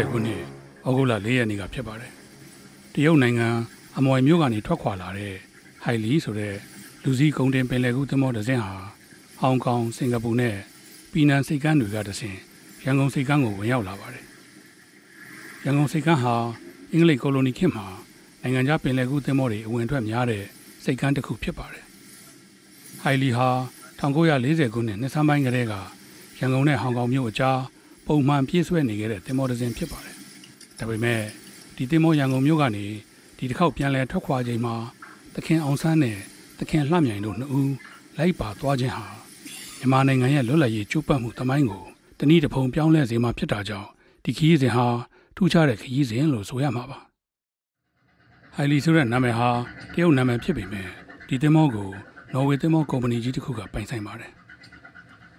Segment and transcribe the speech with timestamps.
[0.00, 0.42] 1940ခုနှစ်
[0.86, 2.12] ဩဂုတ်လ4ရက်နေ့ကဖြစ်ပါတယ်။
[2.94, 3.48] တရုတ်နိုင်ငံ
[3.98, 5.34] အမွိုင်မြို့ကနေထွက်ခွာလာတဲ့
[5.84, 6.54] ဟိုင်လီဆိုတဲ့
[7.02, 8.74] လူစည်းကုန်းတင်ပင်လယ်ကူးသင်္ဘောတစ်စင်းဟာ
[9.38, 10.56] ဟောင်ကောင်စင်ကာပူနဲ့
[11.12, 12.36] ပီနန်စိတ်ကမ်းတွေကတဆင်
[12.84, 14.24] ရန်ကုန်စိတ်ကမ်းကိုဝင်ရောက်လာပါတယ်။
[15.64, 16.34] ရန်ကုန်စိတ်ကမ်းဟာ
[16.92, 17.86] အင်္ဂလိပ်ကိုလိုနီခေတ်မှာ
[18.42, 20.44] နိုင်ငံခြားပင်လယ်ကူးသင်္ဘောတွေအဝင်ထွက်များတဲ့
[20.84, 21.84] စိတ်ကမ်းတစ်ခုဖြစ်ပါတယ်။
[23.02, 23.48] ဟိုင်လီဟာ
[24.00, 25.74] 1940ခုနှစ်နှစ်ဆန်းပိုင်းကတည်းက
[26.38, 27.60] ရန်ကုန်နဲ့ဟောင်ကောင်မြို့အကြား
[28.06, 30.16] ပုံမှန်ပြည့်စွဲနေခဲ့တဲ့တင်မောတစ်စင်းဖြစ်ပါတယ်။
[30.78, 31.20] ဒါပေမဲ့
[31.76, 32.84] ဒီတင်မောရန်ကုန်မြို့ကနေ
[33.38, 34.74] ဒီတစ်ခေါက်ပြန်လည်ထွက်ခွာချိန်မှာ
[35.34, 36.18] သခင်အောင်ဆန်းနဲ့
[36.58, 37.74] သခင်လှမြိုင်တို့နှစ်ဦး
[38.18, 39.06] လိုက်ပါသွားခြင်းဟာ
[39.78, 41.84] မြန်မာနိုင်ငံရဲ့လွတ်လပ်ရေးကြိုးပမ်းမှုတမိုင်းကို
[42.18, 43.88] တနည်းတစ်ဖုံပြောင်းလဲစေမှာဖြစ်တာကြောင့်
[44.24, 44.86] ဒီခရီးစဉ်ဟာ
[45.42, 46.98] ထူးခြားတဲ့ခရီးစဉ်လို့ဆိုရမှာပါ။
[48.54, 49.48] ဟိုင်လီဆိုတဲ့နာမည်ဟာ
[49.94, 50.88] တရုတ်နာမည်ဖြစ်ပေမဲ့
[51.28, 51.90] ဒီတင်မောကို
[52.32, 54.32] နော်ဝေတင်မောကုမ္ပဏီကြီးတစ်ခုကပိုင်ဆိုင်ပါတယ်။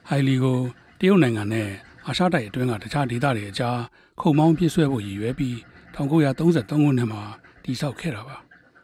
[0.07, 0.59] ဟိုင်လီကို
[0.99, 1.69] တရုတ်နိုင်ငံနဲ့
[2.07, 3.79] အာရှတိုက်အတွင်းကတခြားဒေသတွေအကြား
[4.21, 5.55] ခုံမောင်းပြည့်ဆွဲဖို့ရည်ရွယ်ပြီး
[5.95, 7.23] 1933ခုနှစ်မှာ
[7.63, 8.37] တည်ဆောက်ခဲ့တာပါ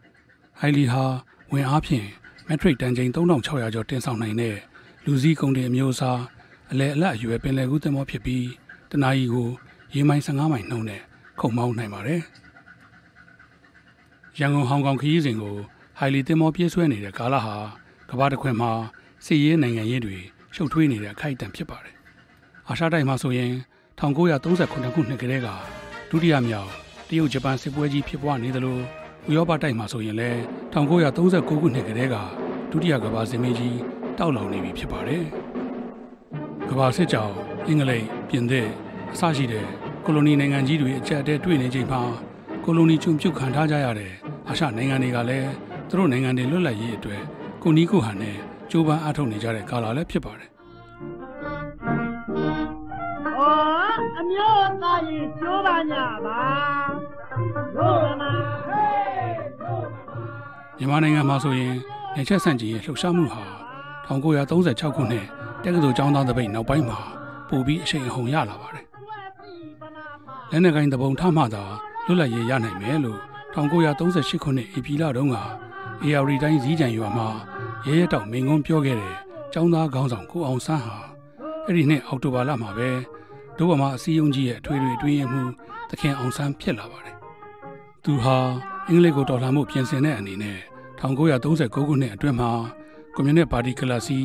[0.59, 1.03] ။ဟိုင်လီဟာ
[1.51, 2.07] ဝင်အားဖြင့်
[2.47, 4.55] မက်ထရစ်တန်ချိန်3600ကျော်တင်ဆောင်နိုင်တဲ့
[5.05, 6.21] လူစည်းကုန်တဲ့အမျိုးအစား
[6.71, 8.45] အလဲအလတ်အရွယ်ပင်လယ်ကူးသင်္ဘောဖြစ်ပြီး
[8.91, 9.49] တနအီကို
[9.93, 11.01] ရေမိုင်15မိုင်နှုန်းနဲ့
[11.39, 12.21] ခုံမောင်းနိုင်ပါတယ်။
[14.39, 15.55] ရန်ကုန်ဟောင်ကောင်ခရီးစဉ်ကို
[15.97, 17.55] ဟိုင်လီသင်္ဘောပြေးဆွဲနေတဲ့ကာလဟာ
[18.09, 18.71] ကမ္ဘာတစ်ခွင်မှာ
[19.25, 20.17] စစ်ရေးနိုင်ငံရေးတွေ
[20.55, 21.95] ရှုပ်ထွေးနေတဲ့အခိုက်အတန့်ဖြစ်ပါတယ်
[22.67, 23.51] အာရှတိုက်မှာဆိုရင်
[23.99, 25.47] 1939ခုနှစ်ကတည်းက
[26.09, 26.71] ဒုတိယမြောက်
[27.09, 28.77] တရုတ်ဂျပန်စစ်ပွဲကြီးဖြစ်ပွားနေသလို
[29.29, 30.39] ဥရောပတိုက်မှာဆိုရင်လည်း
[30.73, 32.15] 1939ခုနှစ်ကတည်းက
[32.71, 33.77] ဒုတိယကမ္ဘာစစ်မင်းကြီး
[34.17, 35.23] တောက်လောင်နေပြီဖြစ်ပါတယ်။
[36.69, 37.33] ကမ္ဘာစစ်ကြောင်
[37.67, 38.67] အင်္ဂလိပ်ပြင်သစ်
[39.13, 42.01] အစရှိတဲ့ ကိုလိုနီနိုင်ငံကြီးတွေအကြက်တဲတွေ့နေချိန်မှာ
[42.63, 44.11] ကိုလိုနီကျုံပြုတ်ခံထားကြရတဲ့
[44.47, 45.49] အာရှနိုင်ငံတွေကလည်း
[45.89, 47.21] သူတို့နိုင်ငံတွေလွတ်လပ်ရေးအတွက်
[47.63, 48.37] ကိုနီးကိုဟန်နဲ့
[48.71, 50.49] ကြိုးပမ်းအားထုတ်နေကြတဲ့ကာလလည်းဖြစ်ပါတယ်
[54.17, 56.41] အမျိုးသားရင်ကျိုးပါညာပါ
[57.75, 58.23] တို့မ
[60.77, 61.73] မြန်မာနိုင်ငံမှာဆိုရင်
[62.15, 63.43] နေချက်ဆန့်ကျင်ရေးလှုပ်ရှားမှုဟာ
[64.07, 65.25] 1936ခုနှစ်
[65.63, 66.99] တက္ကသိုလ်ကျောင်းသားတပိတ်နောက်ပိုင်းမှာ
[67.49, 68.86] ပိုပြီးအရှိန်အဟုန်ရလာပါတယ်။
[70.51, 71.63] လက်နက်ကိုင်းတပုံထမှသာ
[72.05, 73.19] လွတ်လပ်ရေးရနိုင်မယ်လို့
[73.53, 75.37] 1938ခုနှစ်ဧပြီလတုန်းက
[76.03, 77.27] AR တိုင်းစည်းကြံရွာမှာ
[77.85, 79.15] ရဲရဲတောက်မိန်ကွန်းပြောခဲ့တဲ့
[79.53, 80.97] ကျောင်းသားခေါင်းဆောင်ကိုအောင်ဆန်းဟာ
[81.65, 82.89] အဲ့ဒီနှစ်အောက်တိုဘာလမှာပဲ
[83.57, 85.41] ဒုဗမာအစည်းအရုံးကြီးရဲ့အထွေထွေအတွင်းမှု
[85.89, 87.15] သခင်အောင်ဆန်းဖြစ်လာပါတယ်။
[88.03, 88.37] သူဟာ
[88.87, 90.59] အင်္ဂလိပ်ကိုတော်လှန်မှုပြင်ဆင်တဲ့အနေနဲ့
[91.01, 92.51] 1939ခုနှစ်အတွင်းမှာ
[93.15, 94.19] ကွန်မြူနစ်ပါတီကလစီ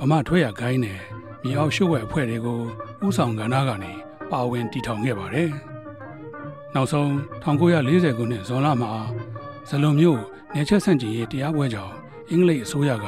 [0.00, 1.00] ဗမာထွဲရဂိုင်းနဲ့
[1.42, 2.60] မြေအောက်ရှုပ်ဝဲအဖွဲ့တွေကို
[3.06, 5.50] ဥဆောင်ကဏ္ဍကနေ ပါဝင်တည်ထောင်ခဲ့ပါတယ်။
[6.74, 7.08] နောက်ဆုံး
[7.42, 8.92] 1940ခုနှစ်ဇွန်လမှာ
[9.68, 10.20] ဇလွန်မြို့
[10.54, 11.94] နေချက်ဆန့်ကျင်ရေးတရားပွဲကြောင့်
[12.30, 13.06] အင်္ဂလိပ်အစိုးရက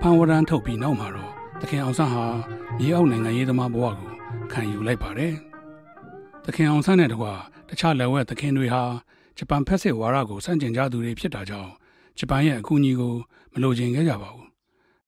[0.00, 2.24] ဖန်ဝရန်ထုတ်ပြီးနောက်မှာတော့သခင်အောင်ဆန်းဟာ
[2.78, 4.12] မြေအောက်နိုင်ငံရေးသမားဘဝကို
[4.52, 5.34] ခံယူလိုက်ပါတယ်။
[6.44, 7.32] သခင်အောင်ဆန်းနဲ့တကွာ
[7.68, 8.82] တခြားလက်ဝဲသခင်တွေဟာ
[9.38, 11.70] ဂျပန်ဖက်စစ်ဝါဒကိုစန့်ကျင်ကြသူတွေဖြစ်တာကြောင့်
[12.18, 13.14] ဂျပန်ရဲ့အကူအညီကို
[13.52, 14.46] မလိုချင်ခဲ့ကြပါဘူး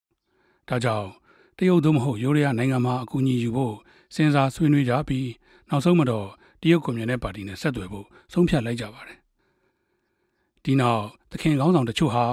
[0.69, 1.07] ။ဒါကြောင့်
[1.57, 3.75] တရုတ်သို့မဟုတ်ယူရီးယားနိုင်ငံမှာအကူအညီယူဖို့
[4.15, 5.27] စဉ်းစားဆွေးနွေးကြပြီး
[5.71, 6.27] နောက်ဆုံးမတော့
[6.61, 9.17] တရုတ်ကွန်မြူနစ်ပါတီနဲ့ဆက်သွယ်ဖို့ဆုံးဖြတ်လိုက်ကြပါတယ်။
[10.63, 12.25] ဒီနောက်သခင်ကောင်းဆောင်တချို့ဟာ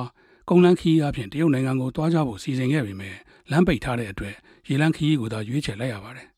[0.49, 3.16] ကုန်းလန်းခီးအပြင်တရုတ်နိုင်ငံကိုတွားကြဖို့စီစဉ်ခဲ့ပေမဲ့
[3.50, 4.34] လမ်းပိတ်ထားတဲ့အတွက်
[4.69, 6.28] ရေလန်းခီးကိုသာရွေးချယ်လိုက်ရပါတယ်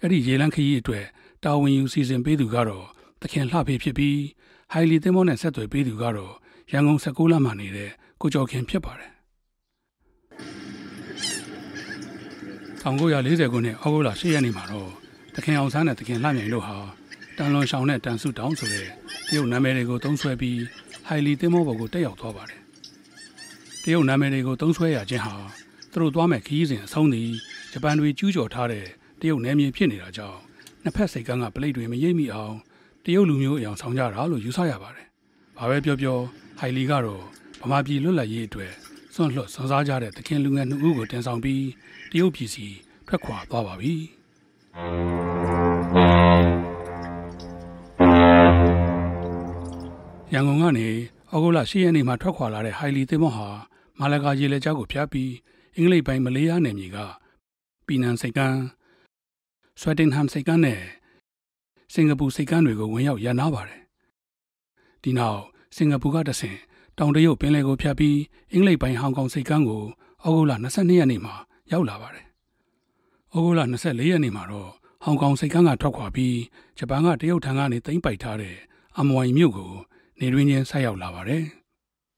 [0.00, 1.04] အဲ့ဒီရေလန်းခရီးအတွက်
[1.44, 2.86] တာဝန်ယူစီစဉ်ပေးသူကတော့
[3.20, 4.18] သခင်လှဖေးဖြစ်ပြီး
[4.72, 6.34] ဟိုင်လီသင်းမောနဲ့ဆက်သွယ်ပေးသူကတော့
[6.72, 9.12] ရန်ကုန်16လမ်းမှာနေတဲ့ကိုကျော်ခင်ဖြစ်ပါတယ်
[12.82, 15.01] 1940ခုနှစ်ဩဂုတ်လ10ရက်နေ့မှာတော့
[15.34, 16.76] သခင်အောင်ဆန်းနဲ့သခင်လှမြိုင်တို့ဟာ
[17.36, 18.86] တန်လွန်ရှောင်းနဲ့တန်စုတောင်းဆိုတဲ့
[19.28, 20.60] တရုတ်နာမည်တွေကိုသုံးဆွဲပြီး
[21.06, 22.60] ဟိုင်လီသင်းမောဘော်ကိုတက်ရောက်သွားပါတယ်
[23.82, 25.34] တရုတ်နာမည်တွေကိုသုံးဆွဲရခြင်းဟာ
[25.92, 27.30] သူတို့သွားမဲ့ခရီးစဉ်အဆုံးသည်
[27.72, 28.84] ဂျပန်တွေကျူးကျော်ထားတဲ့
[29.20, 30.38] တရုတ်နယ်မြေဖြစ်နေတာကြောင့်
[30.82, 32.54] နှစ်ဖက်စိတ်ကန်းကပလိတ်တွေမရိပ်မိအောင်
[33.04, 35.06] တရုတ်လူမျိုးအယောင်ဆောင်ကြတာလို့ယူဆရပါတယ်။
[35.58, 36.18] ဘာပဲပြောပြော
[36.58, 37.22] ဟိုင်လီကတော့
[37.60, 38.72] ဗမာပြည်လွတ်လပ်ရေးအတွက်
[39.14, 41.64] စွန့်လွတ်စွန့်စားကြတဲ့သခင်လူငယ်နှစ်ဦးကိုတင်ဆောင်ပြီး
[42.10, 42.66] တရုတ်ပြည်စီ
[43.08, 43.94] ထွက်ခွာသွားပါပြီ။
[50.32, 50.86] ရန်ကုန်ကနေ
[51.32, 53.48] ဩဂုတ်လ10ရက်နေ့မှာထွက်ခွာလာတဲ့ဟိုင်လီသင်းမောဟာ
[53.98, 55.30] မာလကာရေလက်ကျောက်ကိုဖျားပြီး
[55.76, 56.98] အင်္ဂလိပ်ပိုင်းမလေးရှားနယ်မြေက
[57.86, 58.58] ပီနန်စိတ်ကန်း
[59.80, 60.80] ဆွဲတင်ဟမ်စိတ်ကမ်းနဲ့
[61.92, 63.82] စင်ကာပူစိတ်ကမ်းတွေကိုဝင်ရောက်ရန်နာပါတယ်။
[65.02, 65.40] ဒီနောက်
[65.76, 66.56] စင်ကာပူကတဆင်
[66.98, 68.18] တောင်တရုတ်ပင်လယ်ကိုဖြတ်ပြီး
[68.52, 69.82] အင်္ဂလိပ်ပိုင်းဟောင်ကောင်စိတ်ကမ်းကို
[70.24, 71.34] ဩဂုတ်လ22ရက်နေ့မှာ
[71.72, 72.26] ရောက်လာပါတယ်။
[73.34, 74.70] ဩဂုတ်လ24ရက်နေ့မှာတော့
[75.02, 76.38] ဟောင်ကောင်စိတ်ကမ်းကထွက်ခွာပြီး
[76.78, 78.56] ဂျပန်ကတရုတ်ထံကနေသိမ်းပိုက်ထားတဲ့
[79.00, 79.72] အမွိုင်မြို့ကို
[80.20, 81.44] နေတွင်ချင်းဆက်ရောက်လာပါတယ်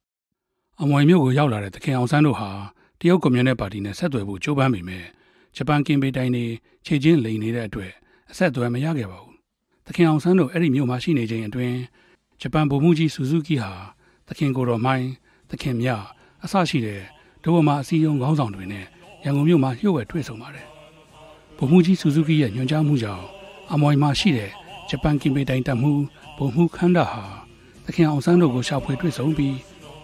[0.82, 2.50] ။အမွိုင်မြို့ကိုရောက်လာတဲ့သခင်အောင်ဆန်းတို့ဟာ
[3.00, 5.04] တရုတ်ကွန်မြူနစ်ပါတီနဲ့ဆက်သွယ်ဖို့ကြိုးပမ်းပေမဲ့
[5.56, 6.44] ဂျပန်ကင်ပေတိုင်းနေ
[6.86, 7.92] ခြေချင်းလိန်နေတဲ့အတွက်
[8.30, 9.34] အဆက်အသွယ်မရခဲ့ပါဘူး။
[9.86, 11.76] သခင်အောင်ဆန်းတို့အဲ့ဒီမြို့မှာရှိနေချိန်အတွင်း
[12.40, 13.72] ဂျပန်ဗိုလ်မှူးကြီးဆူဇူကီဟာ
[14.28, 15.08] သခင်ကိုတော်မိုင်း
[15.50, 15.88] သခင်မြ
[16.44, 17.02] အဆရှိတဲ့
[17.42, 18.84] ဒိုဝမာအစည်းအရုံးခေါင်းဆောင်တွေနဲ့
[19.24, 20.68] ရန်ကုန်မြို့မှာလျှို့ဝှက်တွေ့ဆုံပါတယ်။
[21.58, 23.24] ဗိုလ်မှူးကြီးဆူဇူကီရဲ့ညွှန်ကြားမှုကြောင့်
[23.72, 24.50] အမွိုင်မှာရှိတဲ့
[24.88, 25.92] ဂျပန်ကင်ပေတိုင်းတပ်မှု
[26.36, 27.22] ဗိုလ်မှူးခန္ဓာဟာ
[27.84, 29.56] သခင်အောင်ဆန်းတို့ကိုရှာဖွေတွေ့ဆုံပြီး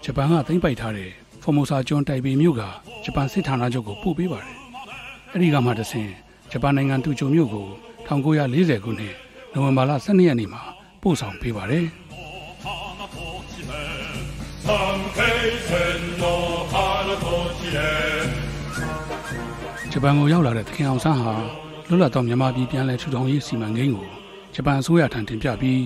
[0.05, 1.11] ဂျပန်ကသိမ်းပိုက်ထားတဲ့
[1.43, 2.63] ဖော်မိုဆာကျွန်းတိုင်ပေမြို့က
[3.05, 4.57] ဂျပန်စစ်ဌာနချုပ်ကိုပို့ပေးပါတယ်။
[5.33, 6.09] အဲဒီကမှတဆင်
[6.51, 7.67] ဂျပန်နိုင်ငံတူချိုမြို့ကို
[8.09, 9.15] 1940ခုနှစ်
[9.53, 10.63] နိုဝင်ဘာလ12ရက်နေ့မှာ
[11.03, 11.87] ပို့ဆောင်ပေးပါတယ်။
[20.03, 21.33] ပန်ကိုရောက်လာတဲ့သခင်အောင်ဆန်းဟာ
[21.89, 24.07] လွတ်လပ်သောမြန်မာပြည်ပြန်လည်ထူထောင်ရေးစီမံကိန်းကို
[24.55, 25.83] ဂျပန်အစိုးရထံတင်ပြပြီး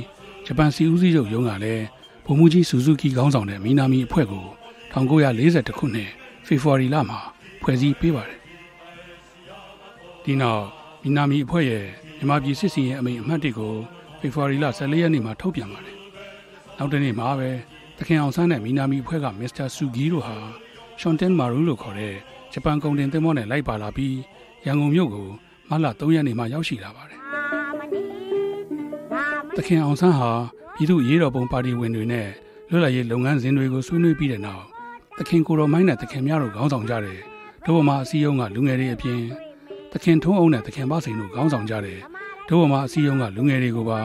[0.46, 1.84] ဂျပန်စီဦးစီးချုပ်ရုံးကလည်း
[2.26, 4.44] ဗိုလ်မှူးကြီးဆူဇူကီခေါင်းဆောင်တဲ့မီနာမီအဖွဲ့ကို
[4.92, 6.10] 1940ခုနှစ်
[6.46, 7.18] ဖေဖော်ဝါရီလမှာ
[7.62, 8.38] ဖွဲ့စည်းပေးပါတယ်။
[10.24, 10.64] ဒီနောက်
[11.02, 11.84] မီနာမီအဖွဲ့ရဲ့
[12.16, 13.74] မြန်မာပြည်စစ်စီရင်အမိန့်အမှတ်တွေကို
[14.20, 15.96] ဖေဖော်ဝါရီလ14ရက်နေ့မှာထုတ်ပြန်ပါတယ်။
[16.78, 17.50] နောက်တနေ့မှာပဲ
[17.98, 20.36] သခင်အောင်ဆန်းနဲ့မီနာမီအဖွဲ့ကမစ္စတာဆူဂီတို့ဟာ
[21.00, 22.14] ရှွန်တန်မာရူလို့ခေါ်တဲ့
[22.56, 24.16] ဂျပန်ကုန်တင်သင်္ဘောနဲ့လိုက်ပါလာပြီး
[24.66, 25.26] ရန်ကုန်မြို့ကို
[25.70, 27.20] မလ3ရက်နေ့မှာရောက်ရှိလာပါတယ်။
[29.56, 30.30] သခင်အောင်ဆန်းဟာ
[30.76, 32.28] ပြည်သူ့ရေးတော်ပုံပါတီဝင်တွေနဲ့
[32.70, 34.64] လွတ်လပ်ရေးလုပ်ငန်းစဉ်တွေကိုဆွေးနွေးပြီးတဲ့နောက်
[35.18, 37.20] သခင်ကိုတော်မိုင်းနဲ့သခင်များတို့ခေါင်းဆောင်ကြတယ်။
[37.66, 39.20] တို့ဘမှာအစည်းအရုံးကလူငယ်တွေအပြင်
[39.92, 42.00] သခင်ထုံးအောင်နဲ့သခင်မစိန်တို့ခေါင်းဆောင်ကြတယ်။
[42.48, 44.00] တို့ဘမှာအစည်းအရုံးကလူငယ်တွေကိုပါ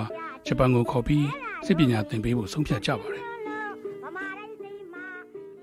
[0.46, 1.28] ဂျပန်ကိုခေါ်ပြီး
[1.66, 3.26] စစ်ပညာသင်ပေးဖို့ဆုံးဖြတ်ကြပါတယ်။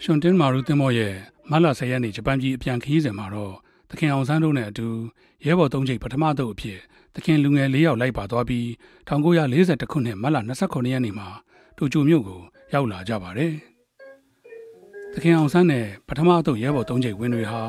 [0.02, 1.14] ရှွန်တင်မာရူတင်မောရဲ့
[1.50, 3.54] မလ10ရက်နေ့ဂျပန်ပြည်အပြန်ခရီးစဉ်မှာတော့
[3.90, 4.88] သခင်အောင်ဆန်းတို့နဲ့အတူ
[5.46, 6.78] ရဲဘော်သုံးချိန်ပထမတုပ်အဖြစ်
[7.14, 8.64] သခင်လူငယ်၄ယောက်လိုက်ပါသွားပြီး
[9.08, 11.28] 1940ခုနှစ်မလ29ရက်နေ့မှာ
[11.78, 12.40] တိုကျိုမြို့ကို
[12.72, 13.52] ရောက်လာကြပါတယ်။
[15.12, 17.62] သခင်အောင်ဆန်းနဲ့ပထမတုပ်ရဲဘော်သုံးချိန်ဝင်တွေဟာ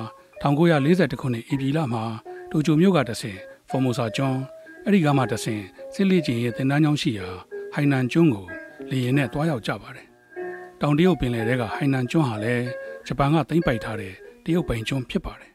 [0.44, 2.04] 1940ခုနှစ်ဧပြီလမှာ
[2.52, 3.38] တိုကျိုမြို့ကတဆင်
[3.70, 4.40] ဖော်မိုဆာကျွန်း
[4.86, 5.62] အဲ့ဒီကမှတဆင်
[5.94, 7.28] စစ်လေးကျင်ရဲ့တင်တန်းချောင်းရှိရာ
[7.74, 8.46] ဟိုင်နန်ကျွန်းကို
[8.90, 10.08] လေယာဉ်နဲ့တွားရောက်ကြပါတယ်။
[10.82, 12.66] တောင်တရုတ်ပင်လယ်ထဲကဟိုင်နန်ကျွန်းဟာလည်း
[13.10, 14.14] ဂျပန်ကသိမ်းပိုက်ထားတဲ့
[14.44, 15.52] တရုတ်ပိုင်ကျွန်းဖြစ်ပါတယ်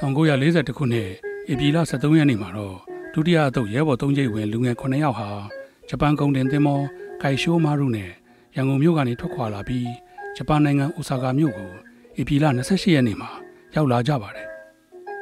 [0.00, 1.10] 1940ခုနှစ်
[1.50, 2.76] ဧပြီလ23ရက်နေ့မှာတော့
[3.12, 5.28] ဒုတိယအသုတ်ရဲဘော်၃ကျိတ်ဝင်လူငယ်9ယောက်ဟာ
[5.88, 6.80] ဂျပန်ကုန်တင်သင်္ဘော
[7.22, 8.10] ကိုင်ရှိုးမာရုနဲ့
[8.56, 9.90] ရန်ကုန်မြို့ကနေထွက်ခွာလာပြီး
[10.36, 11.70] ဂျပန်နိုင်ငံအိုဆာကာမြို့ကို
[12.18, 13.30] ဧပြီလ28ရက်နေ့မှာ
[13.74, 14.48] ရောက်လာကြပါတယ်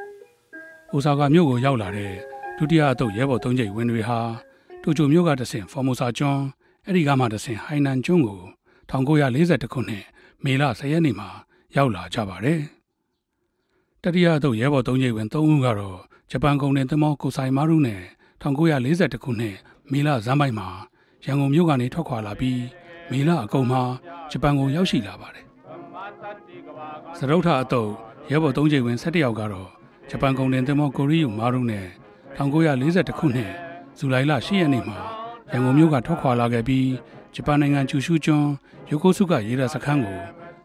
[0.93, 2.13] ။အိုဆာကာမြို့ကိုရောက်လာတဲ့
[2.57, 4.19] ဒုတိယအသုတ်ရဲဘော်၃ကျိတ်ဝင်တွေဟာ
[4.83, 6.43] တိုကျိုမြို့ကတဆင်ဖော်မိုဆာကျွန်း
[6.85, 8.41] အဲ့ဒီကမှတဆင်ဟိုင်နန်ကျွန်းကို
[8.91, 10.05] 1940ခုနှစ်
[10.47, 11.29] မေလ10ရက်နေ့မှာ
[11.77, 12.61] ရောက်လာကြပါတယ်။
[14.03, 15.99] တတိယအသုတ်ရဲဘော်၃ကျိတ်ဝင်၃ဦးကတော့
[16.31, 18.03] ဂျပန်ကုန်တင်သင်္ဘောကိုဆိုင်မာရုနဲ့
[18.43, 19.57] 1940ခုနှစ်
[19.91, 20.69] မေလဇန်ပိုင်းမှာ
[21.27, 22.63] ရန်ကုန်မြို့ကနေထွက်ခွာလာပြီး
[23.11, 23.83] မေလအကုန်မှာ
[24.31, 25.45] ဂျပန်ကိုရောက်ရှိလာပါတယ်။
[27.19, 27.91] စရုပ်ထအသုတ်
[28.31, 29.69] ရဲဘော်၃ကျိတ်ဝင်၁၁ယောက်ကတော့
[30.11, 31.87] ဂျပန်ကုန်တင်သင်္ဘောကိုရီးယူမာရုနဲ့
[32.37, 33.53] 1940ခုနှစ်
[33.99, 34.99] ဇူလိုင်လ10ရက်နေ့မှာ
[35.53, 36.89] ရန်ကုန်မြို့ကထွက်ခွာလာခဲ့ပြီး
[37.35, 38.51] ဂျပန်နိုင်ငံကျူရှူကျွန်း
[38.91, 40.21] ယိုကိုစုကရေတပ်စခန်းကို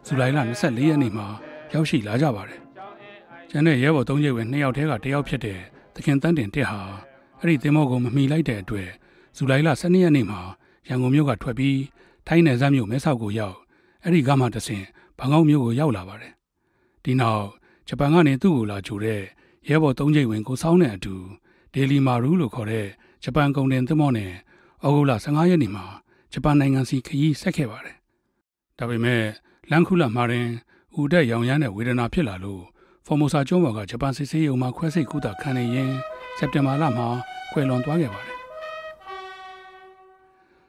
[0.06, 1.26] ဇူလိုင်လ24ရက်နေ့မှာ
[1.72, 2.60] ရောက်ရှိလာကြပါတယ်
[3.50, 5.58] ကျန်တဲ့ရဲဘော်၃ကျိတ်ဝင်၂ယောက်ထဲကတယောက်ဖြစ်တဲ့
[5.94, 6.80] သခင်တန်းတင်တက်ဟာ
[7.40, 8.88] အဲ့ဒီတင်မောကိုမမီလိုက်တဲ့အတွက်
[9.36, 10.40] ဇူလိုင်လ12ရက်နေ့မှာ
[10.88, 11.78] ရန်ကုန်မြို့ကထွက်ပြီး
[12.26, 13.56] ထိုင်းနယ်စပ်မြို့မဲဆောက်ကိုရောက်
[14.02, 14.84] အဲ့ဒီကမှတဆင်
[15.18, 16.32] ဘန်ကောက်မြို့ကိုရောက်လာပါတယ်
[17.04, 17.44] ဒီနောက်
[17.88, 19.20] ဂျပန်ကနေသူ့ကိုလာကြိုတဲ့
[19.68, 21.14] ရဲဘော်၃ကျိတ်ဝင်ကိုဆောင်းတဲ့အတူ
[21.72, 22.86] ဒေလီမာရူလို့ခေါ်တဲ့
[23.24, 24.30] ဂျပန်ကုန်တင်သင်္ဘောနဲ့
[24.84, 25.84] ဩဂုတ်လ15ရက်နေ့မှာ
[26.32, 27.96] ဂျပန်နိုင်ငံစီခရီးဆက်ခဲ့ပါတယ်
[28.78, 29.22] ဒါပေမဲ့
[29.70, 30.48] လန်ခုလမှာရင်
[30.98, 32.62] ဦးတက်ရောင်ရမ်းတဲ့ဝေဒနာဖြစ်လာလို့
[33.06, 35.90] ဖော်မိုဆာကျွန်းပေါ်ကဂျပန်စစ်ဆေးရုံမှာခွဲစိတ်ကုသခံနေရင်
[36.38, 37.06] စက်တင်ဘာလမှာ
[37.50, 38.36] ခွဲလွန်သွားခဲ့ပါတယ်။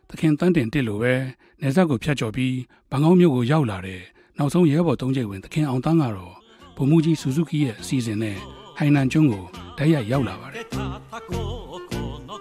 [0.09, 1.13] သခင်တန်းတင်တစ်လိုပဲ
[1.61, 2.55] နေဆက်ကိုဖျက်ကျော်ပြီး
[2.91, 4.01] ဘန်ကောက်မြို့ကိုရောက်လာတဲ့
[4.37, 6.33] နောက်ဆုံးရဲဘော်သုံးကျိတ်ဝင်သခင်အောင်တန်းကတော့
[6.75, 8.37] ဗိုလ်မှူးကြီးဆူဇူကီရဲ့အစီအစဉ်နဲ့
[8.77, 9.43] ဟိုင်နန်ကျွန်းကို
[9.77, 10.63] တိုက်ရိုက်ရောက်လာပါတယ်။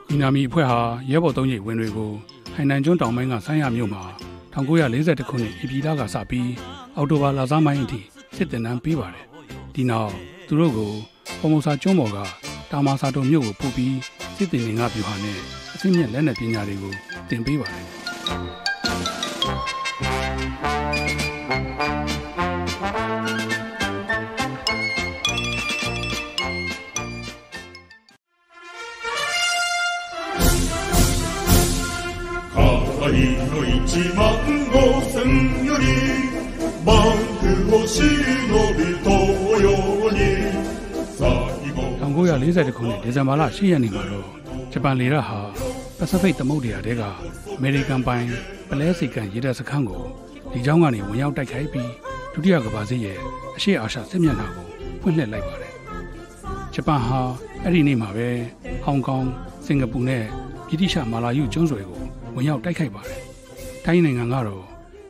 [0.08, 0.78] ဒီနာမီအဖွဲ့ဟာ
[1.10, 2.10] ရဲဘော်သုံးကျိတ်ဝင်တွေကို
[2.54, 4.02] ဟိုင်နန်ကျွန်းတောင်ပိုင်းကဆိုင်းရမြို့မှာ
[4.54, 6.50] 1940ခုနှစ်ပြည်သားကစပြီး
[6.96, 8.00] အော်တိုဘာလဆန်းပိုင်းအထိ
[8.36, 9.26] စစ်တင်တန်းပေးပါတယ်
[9.74, 10.12] ဒီနောက်
[10.46, 10.92] သူတို့ကို
[11.40, 12.18] ပုံမစာကျွန်းပေါ်က
[12.70, 13.96] တာမာစာတုံမြို့ကိုပို့ပြီး
[14.36, 15.38] စစ်တင်ငါပြူဟာနဲ့
[15.74, 16.94] အသိမြင့်လက်နက်ပညာတွေကို
[17.28, 18.01] သင်ပေးပါတယ်
[42.42, 44.26] 1940ခုနှစ်ဒီဇင်ဘာလ10ရက်နေ့မှာတော့
[44.72, 45.38] ဂျပန်လေတပ်ဟာ
[45.98, 47.02] ပစိဖိတ်သမုဒ္ဒရာထဲက
[47.56, 48.26] အမေရိကန်ပိုင်
[48.68, 50.02] ပလဲစီကန်ရေတပ်စခန်းကို
[50.52, 51.90] ဒီကြောင်းကနေဝင်ရောက်တိုက်ခိုက်ပြီး
[52.32, 53.18] ဒုတိယကမ္ဘာစစ်ရဲ့
[53.56, 54.66] အရှေ့အာရှစစ်မျက်နှာကို
[55.00, 55.72] ဖွင့်လှစ်လိုက်ပါတယ်။
[56.74, 57.20] ဂျပန်ဟာ
[57.62, 58.28] အဲ့ဒီနေ့မှာပဲ
[58.84, 59.26] ဟောင်ကောင်
[59.66, 60.24] စင်ကာပူနဲ့
[60.68, 62.00] ဗြိတိရှမာလာယုကျွန်းဆွယ်ကို
[62.34, 63.20] ဝင်ရောက်တိုက်ခိုက်ပါတယ်။
[63.84, 64.64] ထိုင်းနိုင်ငံကတော့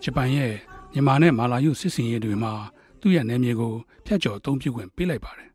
[0.05, 0.53] ဂျပန်ရဲ့
[0.93, 2.53] မြန်မာနဲ့မာလာယုစစ်စင်ရေးတွေမှာ
[3.01, 3.75] သူ့ရဲ့နယ်မြေကို
[4.07, 5.52] ဖျက်ကျော်အသုံးပြုခွင့်ပေးလိုက်ပါတယ်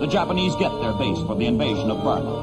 [0.00, 2.34] The Japanese get their base for the invasion of Burma.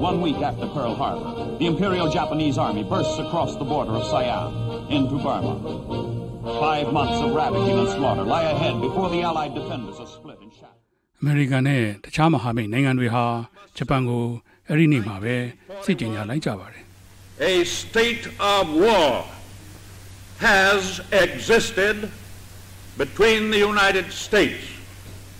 [0.00, 4.90] One week after Pearl Harbor, the Imperial Japanese Army bursts across the border of Siam
[4.90, 5.54] into Burma.
[6.58, 10.52] Five months of ravaging and slaughter lie ahead before the Allied defenders are split and
[10.58, 10.72] shattered.
[11.20, 13.24] အမေရိကန်နဲ့တခြားမဟာမိတ်နိုင်ငံတွေဟာ
[13.76, 14.24] ဂျပန်ကို
[14.68, 15.36] အဲ့ဒီနေ့မှာပဲ
[15.84, 16.84] စစ်ကြေညာလိုက်ကြပါတယ်
[17.52, 18.24] a state
[18.54, 19.12] of war
[20.48, 20.82] has
[21.24, 21.96] existed
[23.02, 24.64] between the United States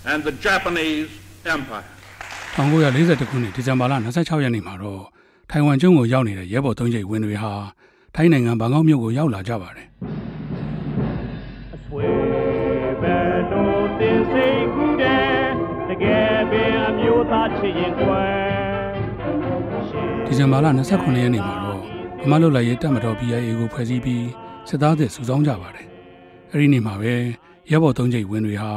[0.06, 1.10] and the Japanese
[1.46, 1.86] Empire.
[2.58, 5.04] 1940ခုနှစ်ဒီဇင်ဘာလ26ရက်နေ့မှာတော့
[5.50, 7.54] ထိုင်ဝမ်ကျွန်းကိုရောက်နေတဲ့ရဲဘော်သုံးကျိပ်ဝင်တွေဟာ
[8.16, 9.88] ထိုင်းနိုင်ငံဘန်ကောက်မြို့ကိုရောက်လာကြပါတယ်
[11.76, 12.08] အဆွေ
[13.02, 13.18] ပဲ
[13.52, 15.36] တို့တင်စိတ်ကူးတယ်
[15.90, 18.24] တကယ်ပင်အမျိုးသားချစ်ရင်ခွဲ
[20.26, 21.82] ဒီဇင်ဘာလ29ရက်နေ့မှာတော့
[22.22, 24.26] ဗမာလွတ်လပ်ရေးတပ်မတော် BIA ကိုဖွဲ့စည်းပြီး
[24.70, 25.88] စစ်သားတွေစုဆောင်းကြပါတယ်
[26.52, 27.14] အဲ့ဒီနေ့မှာပဲ
[27.72, 28.72] ရဲဘော်သုံးကျိပ်ဝင်တွေဟာ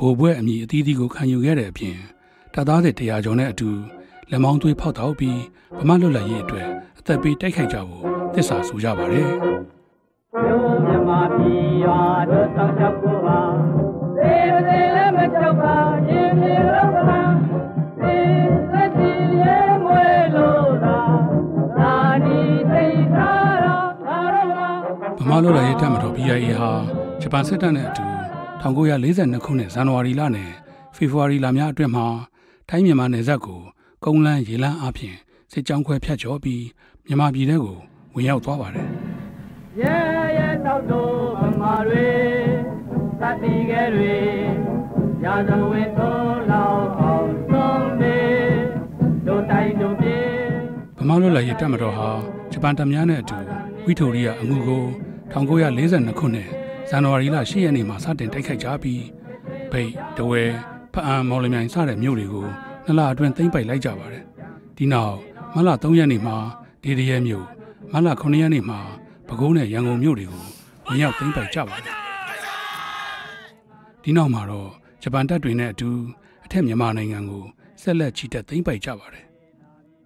[0.00, 1.96] ဗိုလ်ဘွဲ့အမည်အသီးသီးကိုခံယူခဲ့တဲ့အပြင်
[2.54, 3.70] တပ်သားတွေတရားကျော်နဲ့အတူ
[4.30, 5.40] လက်မောင်းသွေးဖောက်တော့ပြီး
[5.78, 8.04] ဗမာလွတ်လပ်ရေးအတွက်အသက်ပေးတိုက်ခိုက်ကြဖို့
[8.34, 9.30] သစ္စာဆိုကြပါတယ်
[10.44, 13.40] မျိုးမြမပြည်ရွာတို့တောက်ချက်ကိုပါ
[14.16, 14.36] သေ
[14.68, 15.76] သေးလည်းမကြောက်ပါ
[16.08, 17.20] ရင်မြေလောက်ပါ
[18.02, 18.16] သေ
[18.72, 20.04] သက်ကြီးရဲမွေ
[20.34, 21.00] လို့သာ
[21.78, 22.40] သာနီ
[22.72, 24.48] သိထားတော့ငါတို့
[25.18, 26.72] ကဗမာလွတ်လပ်ရေးတပ်မတော် BIA ဟာ
[27.20, 28.09] ဂျပန်စစ်တပ်နဲ့အတူ
[28.62, 30.50] 1942ခုနှစ်ဇန်နဝါရီလနဲ့
[30.96, 32.06] ဖေဖော်ဝါရီလများအတွင်းမှာ
[32.68, 33.60] ထိုင်းမြန်မာနယ်စပ်ကို
[34.04, 35.16] ကုန်းလန်းရေလန်းအပြင်
[35.52, 36.64] စစ်ကြောင်းခွဲဖြတ်ကျော်ပြီး
[37.06, 37.76] မြန်မာပြည်ထဲကို
[38.14, 38.88] ဝင်ရောက်သွားပါတယ်
[39.80, 39.96] ရဲ
[40.38, 42.08] ရဲတောက်တို့ဗမာတွေ
[43.20, 44.16] သတ်တီကဲတွေ
[45.24, 48.16] ရာဇဝင်သုံးလောက်အောင်ဆုံးပေ
[49.26, 50.18] တို့တိုင်းတို့ပြေ
[50.98, 52.08] ဗမာလွတ်လပ်ရေးတပ်မတော်ဟာ
[52.52, 53.36] ဂျပန်တပ်များနဲ့အတူ
[53.84, 54.84] ဝီတိုရီယာအငူကို
[55.32, 56.59] 1942ခုနှစ်
[56.92, 59.02] ဇန်နဝါရီလ10ရက်နေ့မှာစတင်တိုက်ခိုက်ကြပြီး
[59.72, 60.42] ဗိတ်တဝဲ
[60.92, 62.46] ဖအံမော်လမြိုင်စတဲ့မြို့တွေကို
[62.84, 64.24] နှစ်လအတွင်းသိမ်းပိုက်လိုက်ကြပါတယ်
[64.76, 65.16] ဒီနောက်
[65.54, 66.36] မလ3ရက်နေ့မှာ
[66.82, 67.46] ဒေဒီရဲမြို့
[67.92, 68.78] မလ9ရက်နေ့မှာ
[69.26, 70.44] ပဲခူးနဲ့ရန်ကုန်မြို့တွေကို
[70.86, 71.96] ဝင်ရောက်သိမ်းပိုက်ကြပါတယ်
[74.02, 74.70] ဒီနောက်မှာတော့
[75.02, 75.90] ဂျပန်တပ်တွေနဲ့အတူ
[76.44, 77.44] အထက်မြန်မာနိုင်ငံကို
[77.82, 79.24] ဆက်လက်ချီတက်သိမ်းပိုက်ကြပါတယ်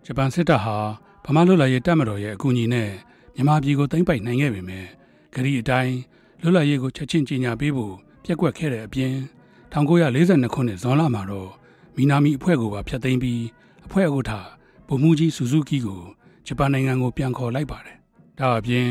[0.04, 0.76] ဂျပန်စစ်တပ်ဟာ
[1.24, 2.90] ဗမာလွတ်လပ်ရေးတပ်မတော်ရဲ့အကူအညီနဲ့
[3.34, 4.84] မြန်မာပြည်ကိုသိမ်းပိုက်နိုင်ခဲ့ပေမဲ့
[5.34, 5.94] ဂရီအတိုင်း
[6.44, 9.12] လွတ်လပ်ရေးကိုချက်ချင်းကြေညာပေးဖို့ပြက်ကွက်ခဲ့တဲ့အပြင်
[9.72, 11.50] 1942ခုနှစ်ဇွန်လမှာတော့
[11.96, 13.42] မီနာမီအဖွဲ့ကိုပါဖျက်သိမ်းပြီး
[13.86, 14.32] အဖွဲ့ဥက္ကဋ္ဌ
[14.88, 16.02] ဗိုလ်မှူးကြီးဆူဇူကီကို
[16.46, 17.96] ဂျပန်နိုင်ငံကိုပြန်ခေါ်လိုက်ပါတယ်။
[18.38, 18.88] ဒါအပြင်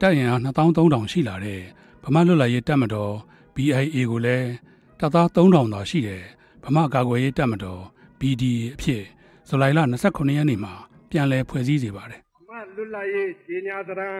[0.00, 1.60] တပ်ရင်အား2300ရှိလာတဲ့
[2.04, 3.14] ဗမာလွတ်လပ်ရေးတပ်မတော်
[3.54, 4.50] BIA ကိုလည်း
[4.98, 6.22] တပ်သား3000သာရှိတယ်
[6.64, 7.82] ဗမာကာကွယ်ရေးတပ်မတော်
[8.20, 9.02] BDA အဖြစ်
[9.48, 10.72] ဇူလိုင်လ29ရက်နေ့မှာ
[11.10, 14.10] ပြန်လည်ဖွဲ့စည်းစေပါတယ်မလွတ်လပ်ရေးကြီးညာသရံ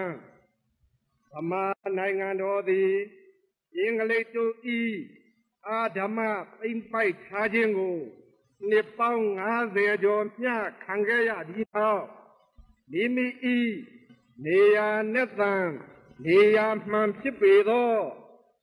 [1.34, 1.64] ဗမာ
[1.98, 2.90] နိုင်ငံတော်သည်
[3.76, 4.80] အင်္ဂလိပ်တို့ဤ
[5.68, 6.18] အာဓမ္မ
[6.58, 7.98] ပိမ့်ပိုက်ထားခြင်းကို
[8.68, 9.24] နှစ်ပေါင်း
[9.62, 12.02] 90ကျော်မျှခံခဲ့ရပြီးတော့
[12.92, 13.26] မိမိ
[13.56, 13.58] ဤ
[14.44, 15.66] နေရာနဲ့တန်
[16.24, 17.92] နေရာမှန်ဖြစ်ပေသော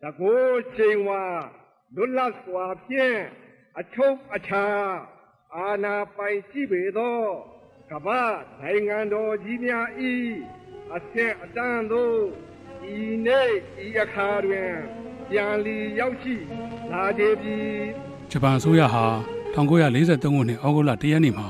[0.01, 0.45] တကော
[0.77, 1.25] ချိန်ဝါ
[1.95, 3.19] လွတ်လပ်စွာဖြင့်
[3.79, 4.67] အချုပ်အခြာ
[5.55, 7.19] အာနာပိုင်ရှိပေသော
[7.91, 8.21] ကမ္ဘာ
[8.61, 10.13] နိုင်ငံတော်ကြီးများဤ
[10.95, 12.21] အဆက်အတန်းသို့
[12.89, 12.95] ဤ
[13.25, 13.49] နေ့
[13.85, 14.71] ဤအခါတွင်
[15.29, 16.35] ပြန်လီရောက်ရှိ
[16.91, 17.57] လာကြပြီ
[18.31, 19.05] ဂျပန်အစိုးရဟာ
[19.55, 21.49] 1943ခုနှစ်ဩဂုတ်လ1ရက်နေ့မှာ